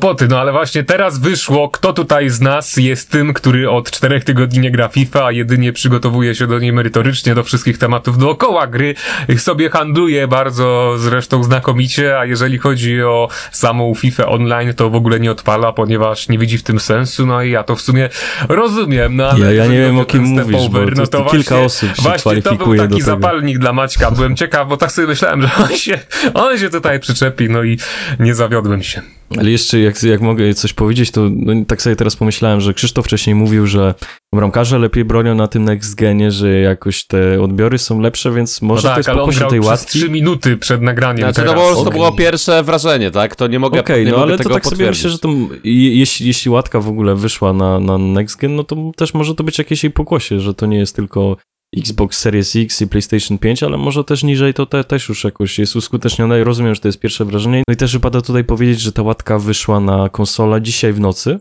Poty, 0.00 0.28
no 0.28 0.40
ale 0.40 0.52
właśnie 0.52 0.84
teraz 0.84 1.18
wyszło, 1.18 1.68
kto 1.68 1.92
tutaj 1.92 2.30
z 2.30 2.40
nas 2.40 2.76
jest 2.76 3.10
tym, 3.10 3.32
który 3.32 3.70
od 3.70 3.90
czterech 3.90 4.24
tygodni 4.24 4.58
nie 4.58 4.70
gra 4.70 4.88
FIFA, 4.88 5.24
a 5.26 5.32
jedynie 5.32 5.72
przygotowuje 5.72 6.34
się 6.34 6.46
do 6.46 6.58
niej 6.58 6.72
merytorycznie, 6.72 7.34
do 7.34 7.44
wszystkich 7.44 7.78
tematów 7.78 8.18
dookoła 8.18 8.66
gry, 8.66 8.94
sobie 9.38 9.70
handluje 9.70 10.28
bardzo 10.28 10.94
zresztą 10.98 11.44
znakomicie, 11.44 12.18
a 12.18 12.24
jeżeli 12.24 12.58
chodzi 12.58 13.02
o 13.02 13.28
samą 13.52 13.94
FIFA 13.94 14.26
online, 14.26 14.74
to 14.74 14.90
w 14.90 14.94
ogóle 14.94 15.20
nie 15.20 15.30
odpala, 15.30 15.72
ponieważ 15.72 16.28
nie 16.28 16.38
widzi 16.38 16.58
w 16.58 16.62
tym 16.62 16.80
sensu, 16.80 17.26
no 17.26 17.42
i 17.42 17.50
ja 17.50 17.62
to 17.62 17.76
w 17.76 17.80
sumie 17.80 18.08
rozumiem, 18.48 19.16
no 19.16 19.26
ale 19.28 19.54
Ja, 19.54 19.64
ja 19.64 19.66
nie 19.72 19.78
wiem 19.78 19.98
o 19.98 20.04
kim 20.04 20.22
mówisz, 20.22 20.52
bo 20.52 20.64
over, 20.64 20.94
to, 20.94 21.00
no 21.00 21.06
to 21.06 21.24
kilka 21.24 21.56
właśnie- 21.56 21.66
osób 21.66 21.96
się 21.96 22.02
Właśnie 22.02 22.42
to 22.42 22.54
był 22.54 22.76
taki 22.76 23.02
zapalnik 23.02 23.58
dla 23.58 23.72
Maćka, 23.72 24.10
byłem 24.10 24.36
ciekaw, 24.36 24.68
bo 24.68 24.76
tak 24.76 24.92
sobie 24.92 25.08
myślałem, 25.08 25.42
że 25.42 25.50
on 25.64 25.76
się, 25.76 25.98
on 26.34 26.58
się 26.58 26.70
tutaj 26.70 27.00
przyczepi, 27.00 27.48
no 27.48 27.62
i 27.62 27.78
nie 28.18 28.34
zawiodłem 28.34 28.82
się. 28.82 29.02
Ale 29.38 29.50
jeszcze 29.50 29.78
jak, 29.90 30.02
jak 30.02 30.20
mogę 30.20 30.54
coś 30.54 30.72
powiedzieć, 30.72 31.10
to 31.10 31.20
no, 31.32 31.52
tak 31.66 31.82
sobie 31.82 31.96
teraz 31.96 32.16
pomyślałem, 32.16 32.60
że 32.60 32.74
Krzysztof 32.74 33.04
wcześniej 33.06 33.36
mówił, 33.36 33.66
że 33.66 33.94
bramkarze 34.34 34.78
lepiej 34.78 35.04
bronią 35.04 35.34
na 35.34 35.46
tym 35.48 35.64
next 35.64 35.94
genie, 35.94 36.30
że 36.30 36.50
jakoś 36.60 37.06
te 37.06 37.42
odbiory 37.42 37.78
są 37.78 38.00
lepsze, 38.00 38.32
więc 38.32 38.62
może 38.62 38.88
no 38.88 38.94
to 38.94 38.98
jest 39.00 39.08
ale 39.08 39.22
on 39.22 39.30
grał 39.30 39.50
tej 39.50 39.60
przez 39.60 39.70
łatki. 39.70 39.98
3 39.98 40.10
minuty 40.10 40.56
przed 40.56 40.82
nagraniem 40.82 41.18
Znaczy, 41.18 41.34
teraz. 41.34 41.54
to 41.54 41.60
po 41.60 41.66
prostu 41.66 41.82
okej. 41.88 41.92
było 41.92 42.12
pierwsze 42.12 42.62
wrażenie, 42.62 43.10
tak? 43.10 43.36
To 43.36 43.46
nie 43.46 43.58
mogę, 43.58 43.80
Okej, 43.80 44.04
nie 44.04 44.10
no 44.10 44.18
mogę 44.18 44.32
ale 44.32 44.38
to 44.42 44.50
tak 44.50 44.66
sobie 44.66 44.86
myślę, 44.86 45.10
że 45.10 45.18
to 45.18 45.28
je- 45.64 45.96
jeśli, 45.98 46.26
jeśli 46.26 46.50
łatka 46.50 46.80
w 46.80 46.88
ogóle 46.88 47.14
wyszła 47.14 47.52
na, 47.52 47.80
na 47.80 47.98
next 47.98 48.40
gen, 48.40 48.56
no 48.56 48.64
to 48.64 48.76
też 48.96 49.14
może 49.14 49.34
to 49.34 49.44
być 49.44 49.58
jakieś 49.58 49.84
jej 49.84 49.90
pokłosie, 49.90 50.40
że 50.40 50.54
to 50.54 50.66
nie 50.66 50.78
jest 50.78 50.96
tylko 50.96 51.36
Xbox 51.76 52.18
Series 52.18 52.56
X 52.56 52.82
i 52.82 52.86
PlayStation 52.86 53.38
5, 53.38 53.62
ale 53.62 53.76
może 53.76 54.04
też 54.04 54.22
niżej 54.22 54.54
to 54.54 54.66
te, 54.66 54.84
też 54.84 55.08
już 55.08 55.24
jakoś 55.24 55.58
jest 55.58 55.76
uskutecznione 55.76 56.40
i 56.40 56.44
rozumiem, 56.44 56.74
że 56.74 56.80
to 56.80 56.88
jest 56.88 57.00
pierwsze 57.00 57.24
wrażenie. 57.24 57.62
No 57.68 57.74
i 57.74 57.76
też 57.76 57.92
wypada 57.92 58.20
tutaj 58.20 58.44
powiedzieć, 58.44 58.80
że 58.80 58.92
ta 58.92 59.02
łatka 59.02 59.38
wyszła 59.38 59.80
na 59.80 60.08
konsolę 60.08 60.62
dzisiaj 60.62 60.92
w 60.92 61.00
nocy, 61.00 61.40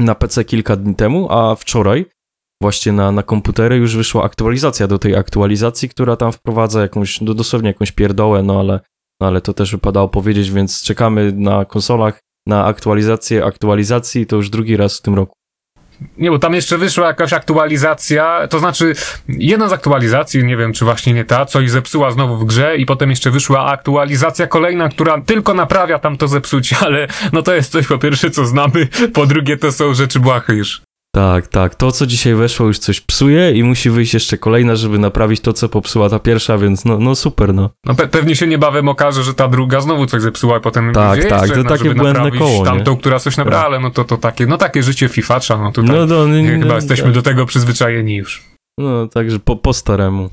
na 0.00 0.14
PC 0.14 0.44
kilka 0.44 0.76
dni 0.76 0.94
temu, 0.94 1.32
a 1.32 1.54
wczoraj 1.54 2.06
właśnie 2.62 2.92
na, 2.92 3.12
na 3.12 3.22
komputery 3.22 3.76
już 3.76 3.96
wyszła 3.96 4.24
aktualizacja 4.24 4.86
do 4.86 4.98
tej 4.98 5.16
aktualizacji, 5.16 5.88
która 5.88 6.16
tam 6.16 6.32
wprowadza 6.32 6.80
jakąś, 6.80 7.20
no 7.20 7.34
dosłownie 7.34 7.68
jakąś 7.68 7.92
pierdołę, 7.92 8.42
no 8.42 8.60
ale, 8.60 8.80
no 9.20 9.26
ale 9.26 9.40
to 9.40 9.54
też 9.54 9.72
wypadało 9.72 10.08
powiedzieć, 10.08 10.50
więc 10.50 10.82
czekamy 10.82 11.32
na 11.32 11.64
konsolach 11.64 12.20
na 12.46 12.64
aktualizację 12.64 13.44
aktualizacji, 13.44 14.26
to 14.26 14.36
już 14.36 14.50
drugi 14.50 14.76
raz 14.76 14.98
w 14.98 15.02
tym 15.02 15.14
roku. 15.14 15.36
Nie, 16.18 16.30
bo 16.30 16.38
tam 16.38 16.54
jeszcze 16.54 16.78
wyszła 16.78 17.06
jakaś 17.06 17.32
aktualizacja, 17.32 18.48
to 18.50 18.58
znaczy 18.58 18.92
jedna 19.28 19.68
z 19.68 19.72
aktualizacji, 19.72 20.44
nie 20.44 20.56
wiem 20.56 20.72
czy 20.72 20.84
właśnie 20.84 21.12
nie 21.12 21.24
ta, 21.24 21.46
coś 21.46 21.70
zepsuła 21.70 22.10
znowu 22.10 22.36
w 22.36 22.44
grze 22.44 22.76
i 22.76 22.86
potem 22.86 23.10
jeszcze 23.10 23.30
wyszła 23.30 23.66
aktualizacja 23.66 24.46
kolejna, 24.46 24.88
która 24.88 25.20
tylko 25.20 25.54
naprawia 25.54 25.98
tam 25.98 26.16
to 26.16 26.28
zepsucie, 26.28 26.76
ale 26.86 27.08
no 27.32 27.42
to 27.42 27.54
jest 27.54 27.72
coś 27.72 27.86
po 27.86 27.98
pierwsze 27.98 28.30
co 28.30 28.46
znamy, 28.46 28.88
po 29.14 29.26
drugie 29.26 29.56
to 29.56 29.72
są 29.72 29.94
rzeczy 29.94 30.20
błahe 30.20 30.54
już. 30.54 30.93
Tak, 31.14 31.46
tak. 31.48 31.74
To, 31.74 31.92
co 31.92 32.06
dzisiaj 32.06 32.34
weszło, 32.34 32.66
już 32.66 32.78
coś 32.78 33.00
psuje 33.00 33.52
i 33.52 33.62
musi 33.64 33.90
wyjść 33.90 34.14
jeszcze 34.14 34.38
kolejna, 34.38 34.76
żeby 34.76 34.98
naprawić 34.98 35.40
to, 35.40 35.52
co 35.52 35.68
popsuła 35.68 36.10
ta 36.10 36.18
pierwsza, 36.18 36.58
więc 36.58 36.84
no, 36.84 36.98
no 36.98 37.14
super, 37.14 37.54
no. 37.54 37.70
No 37.86 37.94
pe- 37.94 38.08
pewnie 38.08 38.36
się 38.36 38.46
niebawem 38.46 38.88
okaże, 38.88 39.22
że 39.22 39.34
ta 39.34 39.48
druga 39.48 39.80
znowu 39.80 40.06
coś 40.06 40.22
zepsuła 40.22 40.58
i 40.58 40.60
potem 40.60 40.92
Tak, 40.92 41.28
tak, 41.28 41.42
jeszcze 41.42 41.62
to 41.62 41.68
takie 41.68 41.84
żeby 41.84 41.94
błędne 41.94 42.12
naprawić 42.12 42.40
koło, 42.40 42.58
nie? 42.58 42.64
tamtą, 42.64 42.96
która 42.96 43.18
coś 43.18 43.36
naprawia, 43.36 43.58
Tak. 43.58 43.66
ale 43.66 43.80
no 43.80 43.90
to, 43.90 44.04
to 44.04 44.16
takie, 44.16 44.46
no 44.46 44.58
takie 44.58 44.82
życie 44.82 45.08
fifacza, 45.08 45.58
no 45.58 45.72
tutaj 45.72 45.96
No, 45.96 46.06
no, 46.06 46.26
nie, 46.26 46.48
chyba 46.48 46.66
nie, 46.66 46.74
jesteśmy 46.74 47.12
do 47.12 47.22
tego 47.22 47.46
przyzwyczajeni 47.46 48.16
już. 48.16 48.42
No, 48.78 49.06
także 49.08 49.38
po, 49.38 49.56
po 49.56 49.72
staremu. 49.72 50.30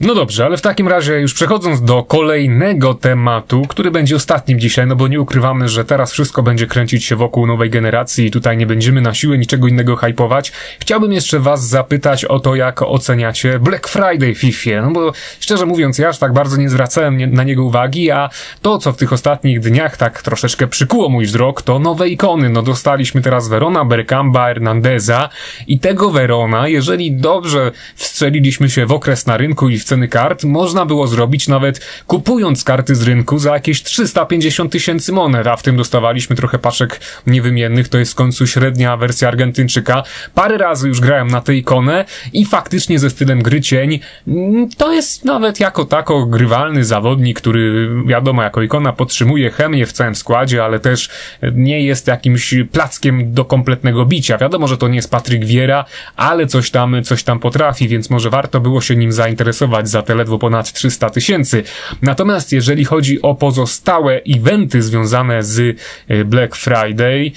No 0.00 0.14
dobrze, 0.14 0.44
ale 0.44 0.56
w 0.56 0.62
takim 0.62 0.88
razie 0.88 1.20
już 1.20 1.34
przechodząc 1.34 1.82
do 1.82 2.02
kolejnego 2.02 2.94
tematu, 2.94 3.62
który 3.68 3.90
będzie 3.90 4.16
ostatnim 4.16 4.60
dzisiaj, 4.60 4.86
no 4.86 4.96
bo 4.96 5.08
nie 5.08 5.20
ukrywamy, 5.20 5.68
że 5.68 5.84
teraz 5.84 6.12
wszystko 6.12 6.42
będzie 6.42 6.66
kręcić 6.66 7.04
się 7.04 7.16
wokół 7.16 7.46
nowej 7.46 7.70
generacji 7.70 8.26
i 8.26 8.30
tutaj 8.30 8.56
nie 8.56 8.66
będziemy 8.66 9.00
na 9.00 9.14
siłę 9.14 9.38
niczego 9.38 9.68
innego 9.68 9.96
hypować. 9.96 10.52
Chciałbym 10.80 11.12
jeszcze 11.12 11.40
was 11.40 11.68
zapytać 11.68 12.24
o 12.24 12.40
to, 12.40 12.54
jak 12.54 12.82
oceniacie 12.82 13.58
Black 13.58 13.88
Friday 13.88 14.34
w 14.34 14.38
FIFA, 14.38 14.82
no 14.82 14.90
bo 14.90 15.12
szczerze 15.40 15.66
mówiąc, 15.66 15.98
ja 15.98 16.08
aż 16.08 16.18
tak 16.18 16.32
bardzo 16.32 16.56
nie 16.56 16.68
zwracałem 16.68 17.34
na 17.34 17.44
niego 17.44 17.64
uwagi, 17.64 18.10
a 18.10 18.30
to, 18.62 18.78
co 18.78 18.92
w 18.92 18.96
tych 18.96 19.12
ostatnich 19.12 19.60
dniach 19.60 19.96
tak 19.96 20.22
troszeczkę 20.22 20.66
przykuło 20.66 21.08
mój 21.08 21.26
wzrok, 21.26 21.62
to 21.62 21.78
nowe 21.78 22.08
ikony. 22.08 22.50
No 22.50 22.62
dostaliśmy 22.62 23.22
teraz 23.22 23.48
Verona, 23.48 23.84
Bergamba, 23.84 24.46
Hernandeza 24.46 25.28
i 25.66 25.80
tego 25.80 26.10
Verona, 26.10 26.68
jeżeli 26.68 27.12
dobrze 27.12 27.72
wstrzeliliśmy 27.94 28.70
się 28.70 28.86
w 28.86 28.92
okres 28.92 29.26
na 29.26 29.36
rynku 29.36 29.68
i 29.68 29.78
w 29.78 29.85
ceny 29.86 30.08
kart, 30.08 30.44
można 30.44 30.86
było 30.86 31.06
zrobić 31.06 31.48
nawet 31.48 31.80
kupując 32.06 32.64
karty 32.64 32.94
z 32.94 33.02
rynku 33.02 33.38
za 33.38 33.52
jakieś 33.52 33.82
350 33.82 34.72
tysięcy 34.72 35.12
monet, 35.12 35.46
a 35.46 35.56
w 35.56 35.62
tym 35.62 35.76
dostawaliśmy 35.76 36.36
trochę 36.36 36.58
paczek 36.58 37.00
niewymiennych, 37.26 37.88
to 37.88 37.98
jest 37.98 38.12
w 38.12 38.14
końcu 38.14 38.46
średnia 38.46 38.96
wersja 38.96 39.28
Argentyńczyka. 39.28 40.02
Parę 40.34 40.58
razy 40.58 40.88
już 40.88 41.00
grałem 41.00 41.28
na 41.28 41.40
tę 41.40 41.54
ikonę 41.54 42.04
i 42.32 42.44
faktycznie 42.44 42.98
ze 42.98 43.10
stylem 43.10 43.42
gry 43.42 43.60
cień, 43.60 44.00
mm, 44.28 44.68
to 44.76 44.92
jest 44.92 45.24
nawet 45.24 45.60
jako 45.60 45.84
tako 45.84 46.26
grywalny 46.26 46.84
zawodnik, 46.84 47.40
który 47.40 47.88
wiadomo 48.06 48.42
jako 48.42 48.62
ikona 48.62 48.92
podtrzymuje 48.92 49.50
chemię 49.50 49.86
w 49.86 49.92
całym 49.92 50.14
składzie, 50.14 50.64
ale 50.64 50.80
też 50.80 51.08
nie 51.52 51.82
jest 51.82 52.06
jakimś 52.06 52.54
plackiem 52.72 53.32
do 53.32 53.44
kompletnego 53.44 54.06
bicia. 54.06 54.38
Wiadomo, 54.38 54.68
że 54.68 54.76
to 54.76 54.88
nie 54.88 54.96
jest 54.96 55.10
Patryk 55.10 55.44
Wiera, 55.44 55.84
ale 56.16 56.46
coś 56.46 56.70
tam, 56.70 56.96
coś 57.04 57.22
tam 57.22 57.38
potrafi, 57.38 57.88
więc 57.88 58.10
może 58.10 58.30
warto 58.30 58.60
było 58.60 58.80
się 58.80 58.96
nim 58.96 59.12
zainteresować 59.12 59.75
za 59.84 60.02
te 60.02 60.14
ledwo 60.14 60.38
ponad 60.38 60.72
300 60.72 61.10
tysięcy. 61.10 61.62
Natomiast 62.02 62.52
jeżeli 62.52 62.84
chodzi 62.84 63.22
o 63.22 63.34
pozostałe 63.34 64.20
eventy 64.28 64.82
związane 64.82 65.42
z 65.42 65.78
e, 66.08 66.24
Black 66.24 66.56
Friday, 66.56 67.32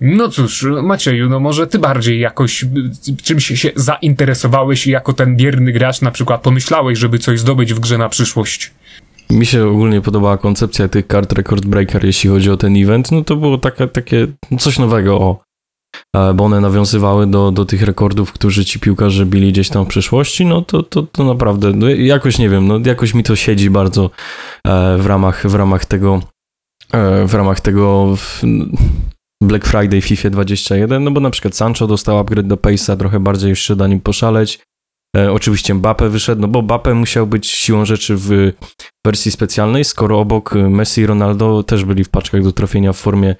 no 0.00 0.28
cóż, 0.28 0.66
Macieju, 0.82 1.28
no 1.28 1.40
może 1.40 1.66
ty 1.66 1.78
bardziej 1.78 2.20
jakoś 2.20 2.64
czymś 3.22 3.46
się 3.46 3.70
zainteresowałeś 3.76 4.86
i 4.86 4.90
jako 4.90 5.12
ten 5.12 5.36
bierny 5.36 5.72
gracz 5.72 6.00
na 6.00 6.10
przykład 6.10 6.40
pomyślałeś, 6.40 6.98
żeby 6.98 7.18
coś 7.18 7.40
zdobyć 7.40 7.74
w 7.74 7.80
grze 7.80 7.98
na 7.98 8.08
przyszłość. 8.08 8.70
Mi 9.30 9.46
się 9.46 9.66
ogólnie 9.66 10.00
podobała 10.00 10.38
koncepcja 10.38 10.88
tych 10.88 11.06
kart 11.06 11.32
Record 11.32 11.66
Breaker, 11.66 12.04
jeśli 12.04 12.30
chodzi 12.30 12.50
o 12.50 12.56
ten 12.56 12.76
event. 12.76 13.12
No 13.12 13.24
to 13.24 13.36
było 13.36 13.58
takie, 13.58 13.88
takie 13.88 14.26
no 14.50 14.58
coś 14.58 14.78
nowego, 14.78 15.20
o. 15.20 15.49
E, 16.16 16.34
Bo 16.34 16.44
one 16.44 16.60
nawiązywały 16.60 17.26
do, 17.26 17.52
do 17.52 17.64
tych 17.64 17.82
rekordów, 17.82 18.32
którzy 18.32 18.64
ci 18.64 18.80
piłkarze 18.80 19.26
bili 19.26 19.52
gdzieś 19.52 19.68
tam 19.68 19.84
w 19.84 19.88
przeszłości, 19.88 20.46
no 20.46 20.62
to, 20.62 20.82
to, 20.82 21.02
to 21.02 21.24
naprawdę, 21.24 21.72
no 21.72 21.88
jakoś 21.88 22.38
nie 22.38 22.48
wiem, 22.48 22.66
no 22.66 22.78
jakoś 22.84 23.14
mi 23.14 23.22
to 23.22 23.36
siedzi 23.36 23.70
bardzo 23.70 24.10
e, 24.66 24.98
w 24.98 25.06
ramach, 25.06 25.46
w 25.46 25.54
ramach 25.54 25.84
tego, 25.84 26.20
e, 26.92 27.26
w 27.26 27.34
ramach 27.34 27.60
tego 27.60 28.14
Black 29.42 29.66
Friday 29.66 30.00
FIFA 30.00 30.30
21, 30.30 31.04
no 31.04 31.10
bo 31.10 31.20
na 31.20 31.30
przykład 31.30 31.54
Sancho 31.54 31.86
dostał 31.86 32.18
upgrade 32.18 32.46
do 32.46 32.56
Pace'a, 32.56 32.96
trochę 32.96 33.20
bardziej 33.20 33.50
już 33.50 33.72
da 33.76 33.86
nim 33.86 34.00
poszaleć. 34.00 34.58
Oczywiście 35.30 35.74
Mbappe 35.74 36.08
wyszedł, 36.08 36.42
no 36.42 36.48
bo 36.48 36.62
Mbappe 36.62 36.94
musiał 36.94 37.26
być 37.26 37.50
siłą 37.50 37.84
rzeczy 37.84 38.16
w 38.16 38.52
wersji 39.06 39.30
specjalnej, 39.30 39.84
skoro 39.84 40.20
obok 40.20 40.54
Messi 40.54 41.00
i 41.00 41.06
Ronaldo 41.06 41.62
też 41.62 41.84
byli 41.84 42.04
w 42.04 42.08
paczkach 42.08 42.42
do 42.42 42.52
trafienia 42.52 42.92
w 42.92 42.96
formie 42.96 43.36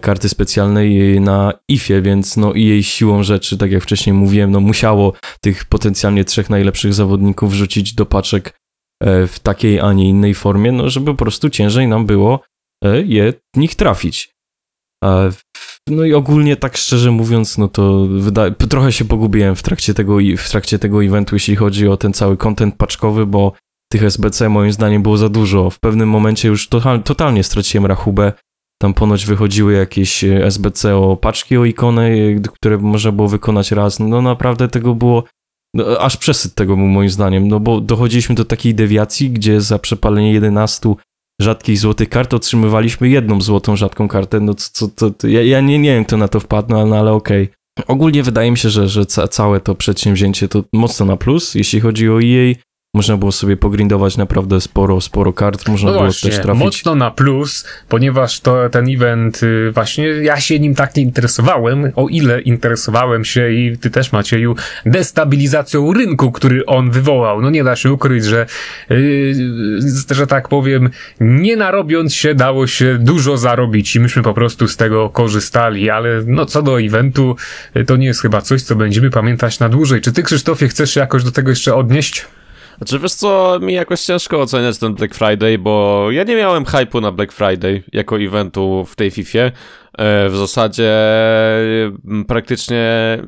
karty 0.00 0.28
specjalnej 0.28 1.20
na 1.20 1.52
IFie, 1.68 2.02
więc 2.02 2.36
no 2.36 2.52
i 2.52 2.64
jej 2.64 2.82
siłą 2.82 3.22
rzeczy, 3.22 3.58
tak 3.58 3.72
jak 3.72 3.82
wcześniej 3.82 4.14
mówiłem, 4.14 4.50
no 4.50 4.60
musiało 4.60 5.12
tych 5.40 5.64
potencjalnie 5.64 6.24
trzech 6.24 6.50
najlepszych 6.50 6.94
zawodników 6.94 7.52
wrzucić 7.52 7.94
do 7.94 8.06
paczek 8.06 8.60
e, 9.02 9.26
w 9.26 9.38
takiej, 9.38 9.80
a 9.80 9.92
nie 9.92 10.08
innej 10.08 10.34
formie, 10.34 10.72
no 10.72 10.90
żeby 10.90 11.10
po 11.10 11.16
prostu 11.16 11.50
ciężej 11.50 11.88
nam 11.88 12.06
było 12.06 12.40
e, 12.84 13.02
je 13.02 13.32
nich 13.56 13.74
trafić. 13.74 14.34
E, 15.04 15.30
No 15.88 16.04
i 16.04 16.14
ogólnie 16.14 16.56
tak 16.56 16.76
szczerze 16.76 17.10
mówiąc, 17.10 17.58
no 17.58 17.68
to 17.68 18.08
trochę 18.68 18.92
się 18.92 19.04
pogubiłem 19.04 19.56
w 19.56 19.62
trakcie 19.62 19.94
tego, 19.94 20.18
w 20.38 20.50
trakcie 20.50 20.78
tego 20.78 21.04
eventu, 21.04 21.36
jeśli 21.36 21.56
chodzi 21.56 21.88
o 21.88 21.96
ten 21.96 22.12
cały 22.12 22.36
content 22.36 22.76
paczkowy, 22.76 23.26
bo 23.26 23.52
tych 23.92 24.04
SBC 24.04 24.48
moim 24.48 24.72
zdaniem 24.72 25.02
było 25.02 25.16
za 25.16 25.28
dużo. 25.28 25.70
W 25.70 25.80
pewnym 25.80 26.08
momencie 26.08 26.48
już 26.48 26.68
total, 26.68 27.02
totalnie 27.02 27.42
straciłem 27.44 27.86
rachubę. 27.86 28.32
Tam 28.84 28.94
ponoć 28.94 29.26
wychodziły 29.26 29.72
jakieś 29.72 30.24
e, 30.24 30.44
SBC 30.46 30.96
o 30.96 31.16
paczki 31.16 31.56
o 31.56 31.64
ikony, 31.64 32.36
e, 32.36 32.48
które 32.48 32.78
można 32.78 33.12
było 33.12 33.28
wykonać 33.28 33.72
raz. 33.72 34.00
No 34.00 34.22
naprawdę 34.22 34.68
tego 34.68 34.94
było 34.94 35.24
no, 35.74 35.98
aż 36.00 36.16
przesyt 36.16 36.54
tego 36.54 36.76
moim 36.76 37.10
zdaniem, 37.10 37.48
no 37.48 37.60
bo 37.60 37.80
dochodziliśmy 37.80 38.34
do 38.34 38.44
takiej 38.44 38.74
dewiacji, 38.74 39.30
gdzie 39.30 39.60
za 39.60 39.78
przepalenie 39.78 40.32
11 40.32 40.94
rzadkich 41.40 41.78
złotych 41.78 42.08
kart 42.08 42.34
otrzymywaliśmy 42.34 43.08
jedną 43.08 43.40
złotą 43.40 43.76
rzadką 43.76 44.08
kartę, 44.08 44.40
no 44.40 44.54
co, 44.54 44.88
to, 44.88 45.10
to, 45.10 45.28
ja, 45.28 45.42
ja 45.42 45.60
nie, 45.60 45.78
nie 45.78 45.94
wiem 45.94 46.04
kto 46.04 46.16
na 46.16 46.28
to 46.28 46.40
wpadł, 46.40 46.68
no, 46.70 46.86
no 46.86 46.96
ale 46.96 47.12
okej. 47.12 47.48
Ogólnie 47.86 48.22
wydaje 48.22 48.50
mi 48.50 48.58
się, 48.58 48.70
że, 48.70 48.88
że 48.88 49.06
ca, 49.06 49.28
całe 49.28 49.60
to 49.60 49.74
przedsięwzięcie 49.74 50.48
to 50.48 50.64
mocno 50.72 51.06
na 51.06 51.16
plus, 51.16 51.54
jeśli 51.54 51.80
chodzi 51.80 52.10
o 52.10 52.22
EA. 52.22 52.54
Można 52.94 53.16
było 53.16 53.32
sobie 53.32 53.56
pogrindować 53.56 54.16
naprawdę 54.16 54.60
sporo, 54.60 55.00
sporo 55.00 55.32
kart, 55.32 55.68
można 55.68 55.86
No 55.86 55.92
było 55.92 56.04
właśnie, 56.04 56.30
też 56.30 56.40
trafić. 56.40 56.64
mocno 56.64 56.94
na 56.94 57.10
plus, 57.10 57.66
ponieważ 57.88 58.40
to 58.40 58.68
ten 58.70 58.88
event, 58.88 59.42
y, 59.42 59.70
właśnie 59.74 60.06
ja 60.06 60.40
się 60.40 60.58
nim 60.58 60.74
tak 60.74 60.96
nie 60.96 61.02
interesowałem, 61.02 61.92
o 61.96 62.08
ile 62.08 62.40
interesowałem 62.40 63.24
się 63.24 63.50
i 63.52 63.78
ty 63.78 63.90
też 63.90 64.12
Macieju, 64.12 64.56
destabilizacją 64.86 65.92
rynku, 65.92 66.32
który 66.32 66.66
on 66.66 66.90
wywołał. 66.90 67.40
No 67.42 67.50
nie 67.50 67.64
da 67.64 67.76
się 67.76 67.92
ukryć, 67.92 68.24
że, 68.24 68.46
yy, 68.90 69.34
że 70.10 70.26
tak 70.26 70.48
powiem, 70.48 70.90
nie 71.20 71.56
narobiąc 71.56 72.14
się 72.14 72.34
dało 72.34 72.66
się 72.66 72.98
dużo 73.00 73.36
zarobić 73.36 73.96
i 73.96 74.00
myśmy 74.00 74.22
po 74.22 74.34
prostu 74.34 74.68
z 74.68 74.76
tego 74.76 75.10
korzystali, 75.10 75.90
ale 75.90 76.22
no 76.26 76.46
co 76.46 76.62
do 76.62 76.80
eventu, 76.80 77.36
y, 77.76 77.84
to 77.84 77.96
nie 77.96 78.06
jest 78.06 78.22
chyba 78.22 78.40
coś, 78.40 78.62
co 78.62 78.76
będziemy 78.76 79.10
pamiętać 79.10 79.58
na 79.58 79.68
dłużej. 79.68 80.00
Czy 80.00 80.12
ty 80.12 80.22
Krzysztofie 80.22 80.68
chcesz 80.68 80.94
się 80.94 81.00
jakoś 81.00 81.24
do 81.24 81.32
tego 81.32 81.50
jeszcze 81.50 81.74
odnieść? 81.74 82.26
Znaczy 82.76 82.98
wiesz 82.98 83.12
co, 83.12 83.58
mi 83.60 83.72
jakoś 83.72 84.00
ciężko 84.00 84.40
oceniać 84.40 84.78
ten 84.78 84.94
Black 84.94 85.14
Friday, 85.14 85.58
bo 85.58 86.06
ja 86.10 86.24
nie 86.24 86.36
miałem 86.36 86.64
hypu 86.64 87.00
na 87.00 87.12
Black 87.12 87.32
Friday 87.32 87.82
jako 87.92 88.20
eventu 88.20 88.84
w 88.84 88.96
tej 88.96 89.10
Fifie. 89.10 89.52
E, 89.98 90.28
W 90.28 90.36
zasadzie 90.36 90.92
praktycznie 92.28 92.78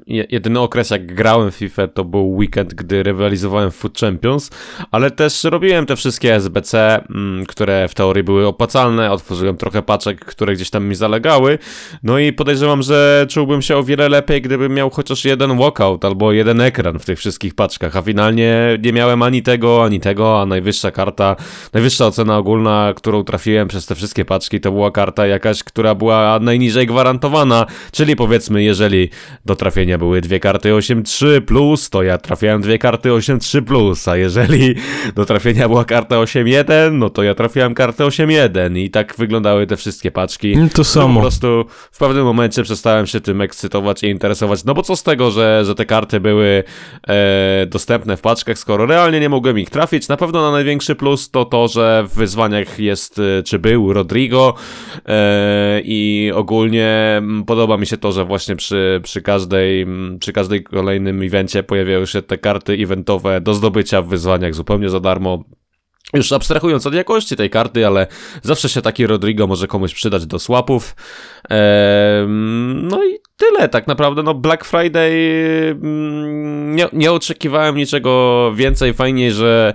je- 0.07 0.26
jedyny 0.31 0.61
okres 0.61 0.90
jak 0.90 1.14
grałem 1.14 1.50
w 1.50 1.55
FIFA 1.55 1.88
to 1.88 2.05
był 2.05 2.37
weekend, 2.37 2.74
gdy 2.74 3.02
rywalizowałem 3.02 3.70
w 3.70 3.74
Food 3.74 3.98
Champions, 3.98 4.50
ale 4.90 5.11
też 5.11 5.44
robiłem 5.44 5.87
te 5.87 5.96
wszystkie 5.96 6.35
SBC, 6.35 7.00
które 7.48 7.88
w 7.88 7.94
teorii 7.94 8.22
były 8.24 8.46
opłacalne, 8.46 9.11
otworzyłem 9.12 9.57
trochę 9.57 9.83
paczek, 9.83 10.24
które 10.24 10.55
gdzieś 10.55 10.70
tam 10.70 10.85
mi 10.87 10.94
zalegały, 10.94 11.59
no 12.02 12.18
i 12.18 12.33
podejrzewam, 12.33 12.83
że 12.83 13.26
czułbym 13.29 13.62
się 13.62 13.76
o 13.76 13.83
wiele 13.83 14.09
lepiej, 14.09 14.42
gdybym 14.42 14.74
miał 14.74 14.90
chociaż 14.90 15.24
jeden 15.24 15.59
walkout 15.59 16.05
albo 16.05 16.33
jeden 16.33 16.61
ekran 16.61 16.98
w 16.98 17.05
tych 17.05 17.18
wszystkich 17.18 17.55
paczkach, 17.55 17.96
a 17.96 18.02
finalnie 18.02 18.79
nie 18.83 18.92
miałem 18.92 19.22
ani 19.22 19.42
tego, 19.42 19.85
ani 19.85 20.00
tego, 20.00 20.40
a 20.40 20.46
najwyższa 20.46 20.90
karta, 20.90 21.37
najwyższa 21.72 22.07
ocena 22.07 22.38
ogólna, 22.38 22.92
którą 22.96 23.24
trafiłem 23.24 23.68
przez 23.68 23.87
te 23.87 23.94
wszystkie 23.94 24.24
paczki, 24.24 24.61
to 24.61 24.72
była 24.72 24.90
karta 24.90 25.26
jakaś, 25.26 25.64
która 25.64 25.94
była 25.94 26.38
najniżej 26.57 26.87
gwarantowana, 26.87 27.66
czyli 27.92 28.16
powiedzmy, 28.16 28.62
jeżeli 28.62 29.11
do 29.45 29.57
trafienia 29.57 29.99
były 29.99 30.21
dwie 30.21 30.40
karty 30.40 30.73
8.3+, 30.73 31.40
plus, 31.40 31.90
to 31.90 32.03
ja 32.03 32.19
trafiałem 32.19 32.62
dwie 32.62 32.79
karty 32.79 33.09
8.3+, 33.09 33.62
plus, 33.62 34.09
a 34.09 34.16
jeżeli 34.16 34.75
do 35.14 35.25
trafienia 35.25 35.69
była 35.69 35.85
karta 35.85 36.16
8.1, 36.16 36.92
no 36.92 37.11
to 37.11 37.23
ja 37.23 37.35
trafiałem 37.35 37.75
kartę 37.75 38.05
8.1 38.05 38.79
i 38.79 38.90
tak 38.90 39.14
wyglądały 39.19 39.66
te 39.66 39.77
wszystkie 39.77 40.11
paczki. 40.11 40.55
To 40.55 40.61
No, 40.61 40.69
po 40.77 40.85
samo. 40.85 41.21
prostu 41.21 41.64
w 41.92 41.99
pewnym 41.99 42.25
momencie 42.25 42.62
przestałem 42.62 43.07
się 43.07 43.21
tym 43.21 43.40
ekscytować 43.40 44.03
i 44.03 44.07
interesować. 44.07 44.64
No 44.64 44.75
bo 44.75 44.83
co 44.83 44.97
z 44.97 45.03
tego, 45.03 45.31
że, 45.31 45.62
że 45.64 45.75
te 45.75 45.85
karty 45.85 46.21
były 46.21 46.64
e, 47.09 47.66
dostępne 47.66 48.16
w 48.16 48.21
paczkach, 48.21 48.59
skoro 48.59 48.87
realnie 48.87 49.21
nie 49.21 49.29
mogłem 49.29 49.59
ich 49.59 49.71
trafić. 49.71 50.09
Na 50.09 50.16
pewno 50.16 50.42
na 50.42 50.51
największy 50.51 50.95
plus 50.95 51.31
to 51.31 51.45
to, 51.45 51.69
że 51.69 52.05
w 52.09 52.14
wyzwaniach 52.14 52.79
jest, 52.79 53.19
e, 53.19 53.42
czy 53.42 53.59
był 53.59 53.92
Rodrigo 53.92 54.55
e, 55.07 55.81
i 55.85 56.33
ogólnie 56.46 57.14
mm, 57.18 57.44
podoba 57.44 57.76
mi 57.76 57.87
się 57.87 57.96
to, 57.96 58.12
że 58.12 58.24
właśnie 58.24 58.56
przy, 58.56 59.00
przy 59.02 59.22
każdej, 59.22 59.82
mm, 59.82 60.18
przy 60.18 60.32
każdej 60.32 60.62
kolejnym 60.64 61.22
evencie 61.22 61.62
pojawiają 61.62 62.06
się 62.06 62.22
te 62.22 62.38
karty 62.38 62.72
eventowe 62.72 63.40
do 63.40 63.54
zdobycia 63.54 64.02
w 64.02 64.09
wyzwaniach 64.09 64.54
zupełnie 64.54 64.88
za 64.88 65.00
darmo. 65.00 65.44
Już 66.14 66.32
abstrahując 66.32 66.87
od 66.87 66.94
jakości 66.94 67.37
tej 67.37 67.50
karty, 67.50 67.87
ale 67.87 68.06
zawsze 68.42 68.68
się 68.68 68.82
taki 68.82 69.06
Rodrigo 69.06 69.46
może 69.46 69.66
komuś 69.66 69.94
przydać 69.94 70.26
do 70.26 70.38
swapów. 70.38 70.94
Ehm, 71.50 72.88
no 72.88 73.04
i 73.04 73.18
tyle 73.37 73.68
tak 73.68 73.87
naprawdę. 73.87 74.22
No 74.22 74.35
Black 74.35 74.64
Friday 74.64 75.12
mm, 75.70 76.76
nie, 76.76 76.88
nie 76.92 77.12
oczekiwałem 77.12 77.76
niczego 77.76 78.52
więcej. 78.54 78.94
Fajnie, 78.94 79.32
że 79.32 79.74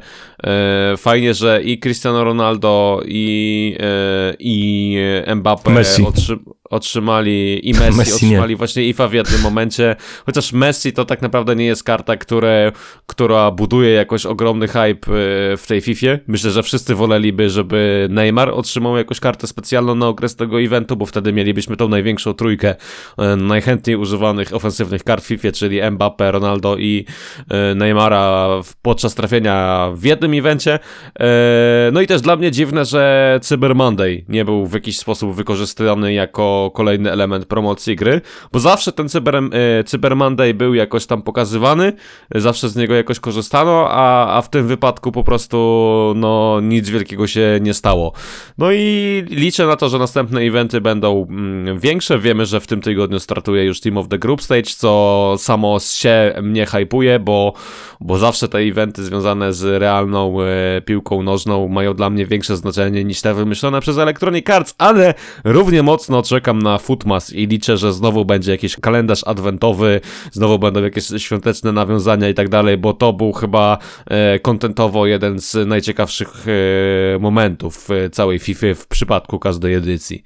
fajnie, 0.98 1.34
że 1.34 1.64
i 1.64 1.80
Cristiano 1.80 2.24
Ronaldo 2.24 3.02
i, 3.06 3.78
e, 3.80 4.36
i 4.40 4.98
Mbappe 5.36 5.72
Messi. 5.72 6.06
Otrzy, 6.06 6.38
otrzymali 6.72 7.70
i 7.70 7.74
Messi, 7.74 7.98
Messi 7.98 8.26
nie. 8.26 8.32
otrzymali 8.32 8.56
właśnie 8.56 8.84
IFA 8.84 9.08
w 9.08 9.14
jednym 9.14 9.42
momencie. 9.42 9.96
Chociaż 10.26 10.54
Messi 10.54 10.94
to 10.94 11.06
tak 11.06 11.22
naprawdę 11.22 11.56
nie 11.56 11.66
jest 11.66 11.84
karta, 11.84 12.18
które, 12.18 12.72
która 13.06 13.52
buduje 13.52 13.92
jakoś 13.92 14.26
ogromny 14.26 14.68
hype 14.68 14.90
e, 14.92 14.98
w 15.58 15.64
tej 15.68 15.82
Fifie. 15.82 16.20
Myślę, 16.28 16.52
że 16.52 16.64
wszyscy 16.64 16.96
woleliby, 16.96 17.50
żeby 17.50 18.08
Neymar 18.10 18.50
otrzymał 18.50 18.98
jakąś 18.98 19.20
kartę 19.20 19.48
specjalną 19.48 19.96
na 19.96 20.08
okres 20.08 20.36
tego 20.36 20.62
eventu, 20.62 20.96
bo 20.96 21.06
wtedy 21.06 21.34
mielibyśmy 21.34 21.78
tą 21.78 21.88
największą 21.88 22.34
trójkę 22.34 22.76
e, 23.18 23.36
najchętniej 23.36 23.96
używanych 23.96 24.56
ofensywnych 24.56 25.04
kart 25.04 25.24
w 25.24 25.28
Fifie, 25.28 25.52
czyli 25.52 25.92
Mbappe, 25.92 26.32
Ronaldo 26.32 26.78
i 26.78 27.06
e, 27.50 27.76
Neymara 27.76 28.48
podczas 28.82 29.16
trafienia 29.16 29.90
w 29.96 30.04
jednym 30.04 30.31
evencie. 30.40 30.80
E, 31.20 31.92
No 31.92 32.02
i 32.02 32.08
też 32.08 32.22
dla 32.22 32.36
mnie 32.36 32.52
dziwne, 32.52 32.86
że 32.86 33.40
Cyber 33.44 33.76
Monday 33.76 34.26
nie 34.30 34.46
był 34.46 34.66
w 34.66 34.74
jakiś 34.74 34.98
sposób 34.98 35.36
wykorzystany 35.36 36.14
jako 36.14 36.72
kolejny 36.74 37.12
element 37.12 37.46
promocji 37.46 37.96
gry, 37.96 38.22
bo 38.52 38.60
zawsze 38.60 38.92
ten 38.92 39.10
Cyber, 39.10 39.36
e, 39.36 39.84
Cyber 39.84 40.16
Monday 40.16 40.54
był 40.54 40.74
jakoś 40.74 41.06
tam 41.06 41.22
pokazywany, 41.22 41.94
zawsze 42.36 42.70
z 42.70 42.76
niego 42.76 42.96
jakoś 42.96 43.20
korzystano, 43.20 43.88
a, 43.90 44.38
a 44.38 44.42
w 44.42 44.50
tym 44.50 44.68
wypadku 44.68 45.12
po 45.12 45.24
prostu 45.24 45.58
no 46.16 46.60
nic 46.62 46.90
wielkiego 46.90 47.28
się 47.28 47.60
nie 47.62 47.74
stało. 47.74 48.14
No 48.58 48.72
i 48.72 49.24
liczę 49.30 49.68
na 49.68 49.76
to, 49.76 49.90
że 49.90 50.00
następne 50.00 50.42
eventy 50.42 50.82
będą 50.82 51.28
mm, 51.30 51.80
większe. 51.80 52.20
Wiemy, 52.20 52.46
że 52.46 52.60
w 52.60 52.68
tym 52.68 52.82
tygodniu 52.82 53.20
startuje 53.20 53.66
już 53.66 53.82
Team 53.82 53.98
of 53.98 54.08
the 54.08 54.20
Group 54.20 54.42
Stage, 54.42 54.64
co 54.64 55.36
samo 55.38 55.80
się 55.80 56.34
mnie 56.42 56.66
hypuje, 56.66 57.20
bo, 57.20 57.54
bo 58.00 58.18
zawsze 58.18 58.48
te 58.48 58.58
eventy 58.58 59.04
związane 59.04 59.54
z 59.54 59.82
realną 59.82 60.21
e, 60.28 60.82
piłką 60.82 61.24
nożną 61.24 61.68
mają 61.68 61.94
dla 61.94 62.10
mnie 62.10 62.26
większe 62.26 62.58
znaczenie 62.58 63.04
niż 63.04 63.22
te 63.22 63.34
wymyślone 63.34 63.82
przez 63.82 63.98
Electronic 63.98 64.50
Arts, 64.50 64.76
ale 64.78 65.14
równie 65.44 65.84
mocno 65.84 66.24
czekam 66.24 66.60
na 66.60 66.78
Footmas 66.78 67.34
i 67.34 67.48
liczę, 67.48 67.78
że 67.78 67.94
znowu 67.94 68.26
będzie 68.26 68.52
jakiś 68.52 68.76
kalendarz 68.76 69.24
adwentowy, 69.28 70.02
znowu 70.32 70.60
będą 70.60 70.84
jakieś 70.84 71.08
świąteczne 71.18 71.72
nawiązania 71.72 72.30
i 72.30 72.34
tak 72.34 72.50
dalej, 72.50 72.78
bo 72.78 72.94
to 72.94 73.14
był 73.14 73.32
chyba 73.32 73.78
e, 74.08 74.40
kontentowo 74.40 75.06
jeden 75.06 75.40
z 75.40 75.68
najciekawszych 75.68 76.46
e, 76.48 77.20
momentów 77.20 77.88
całej 78.12 78.40
FIFA 78.40 78.68
w 78.76 78.88
przypadku 78.88 79.40
każdej 79.40 79.74
edycji. 79.74 80.24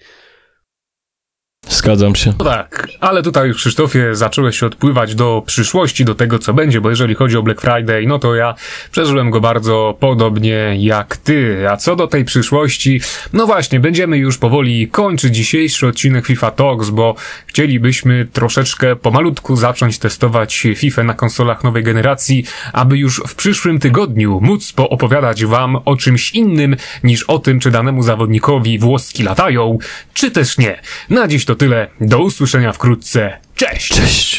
Zgadzam 1.70 2.16
się. 2.16 2.34
No 2.40 2.46
tak, 2.46 2.88
ale 3.00 3.24
tutaj 3.24 3.48
już 3.48 3.58
Krzysztofie 3.58 4.16
zacząłeś 4.16 4.60
się 4.60 4.66
odpływać 4.66 5.16
do 5.16 5.44
przyszłości, 5.46 6.06
do 6.06 6.16
tego 6.16 6.40
co 6.40 6.54
będzie, 6.54 6.82
bo 6.82 6.90
jeżeli 6.90 7.16
chodzi 7.16 7.38
o 7.38 7.44
Black 7.44 7.62
Friday, 7.62 8.06
no 8.08 8.20
to 8.20 8.36
ja 8.36 8.56
przeżyłem 8.92 9.30
go 9.30 9.42
bardzo 9.42 9.98
podobnie 10.00 10.76
jak 10.78 11.18
ty. 11.18 11.70
A 11.70 11.78
co 11.78 11.96
do 11.96 12.08
tej 12.08 12.26
przyszłości, 12.26 13.02
no 13.34 13.46
właśnie, 13.46 13.80
będziemy 13.80 14.18
już 14.18 14.38
powoli 14.38 14.88
kończyć 14.88 15.36
dzisiejszy 15.36 15.88
odcinek 15.88 16.26
FIFA 16.26 16.52
Talks, 16.52 16.90
bo 16.90 17.16
chcielibyśmy 17.48 18.28
troszeczkę 18.34 18.96
pomalutku 18.96 19.56
zacząć 19.56 20.00
testować 20.00 20.68
FIFA 20.76 21.04
na 21.04 21.14
konsolach 21.14 21.64
nowej 21.64 21.84
generacji, 21.84 22.46
aby 22.74 22.98
już 22.98 23.22
w 23.28 23.36
przyszłym 23.36 23.80
tygodniu 23.80 24.40
móc 24.42 24.74
poopowiadać 24.74 25.46
wam 25.46 25.78
o 25.86 25.96
czymś 25.96 26.32
innym 26.32 26.76
niż 27.04 27.24
o 27.24 27.40
tym, 27.40 27.60
czy 27.60 27.72
danemu 27.72 28.04
zawodnikowi 28.04 28.80
włoski 28.80 29.24
latają, 29.24 29.78
czy 30.14 30.32
też 30.32 30.58
nie. 30.58 30.82
Na 31.10 31.28
dziś 31.28 31.46
to 31.56 31.60
tyle. 31.60 31.88
Do 32.02 32.20
usłyszenia 32.20 32.74
wkrótce. 32.74 33.38
Cześć! 33.56 33.94
Cześć! 33.94 34.36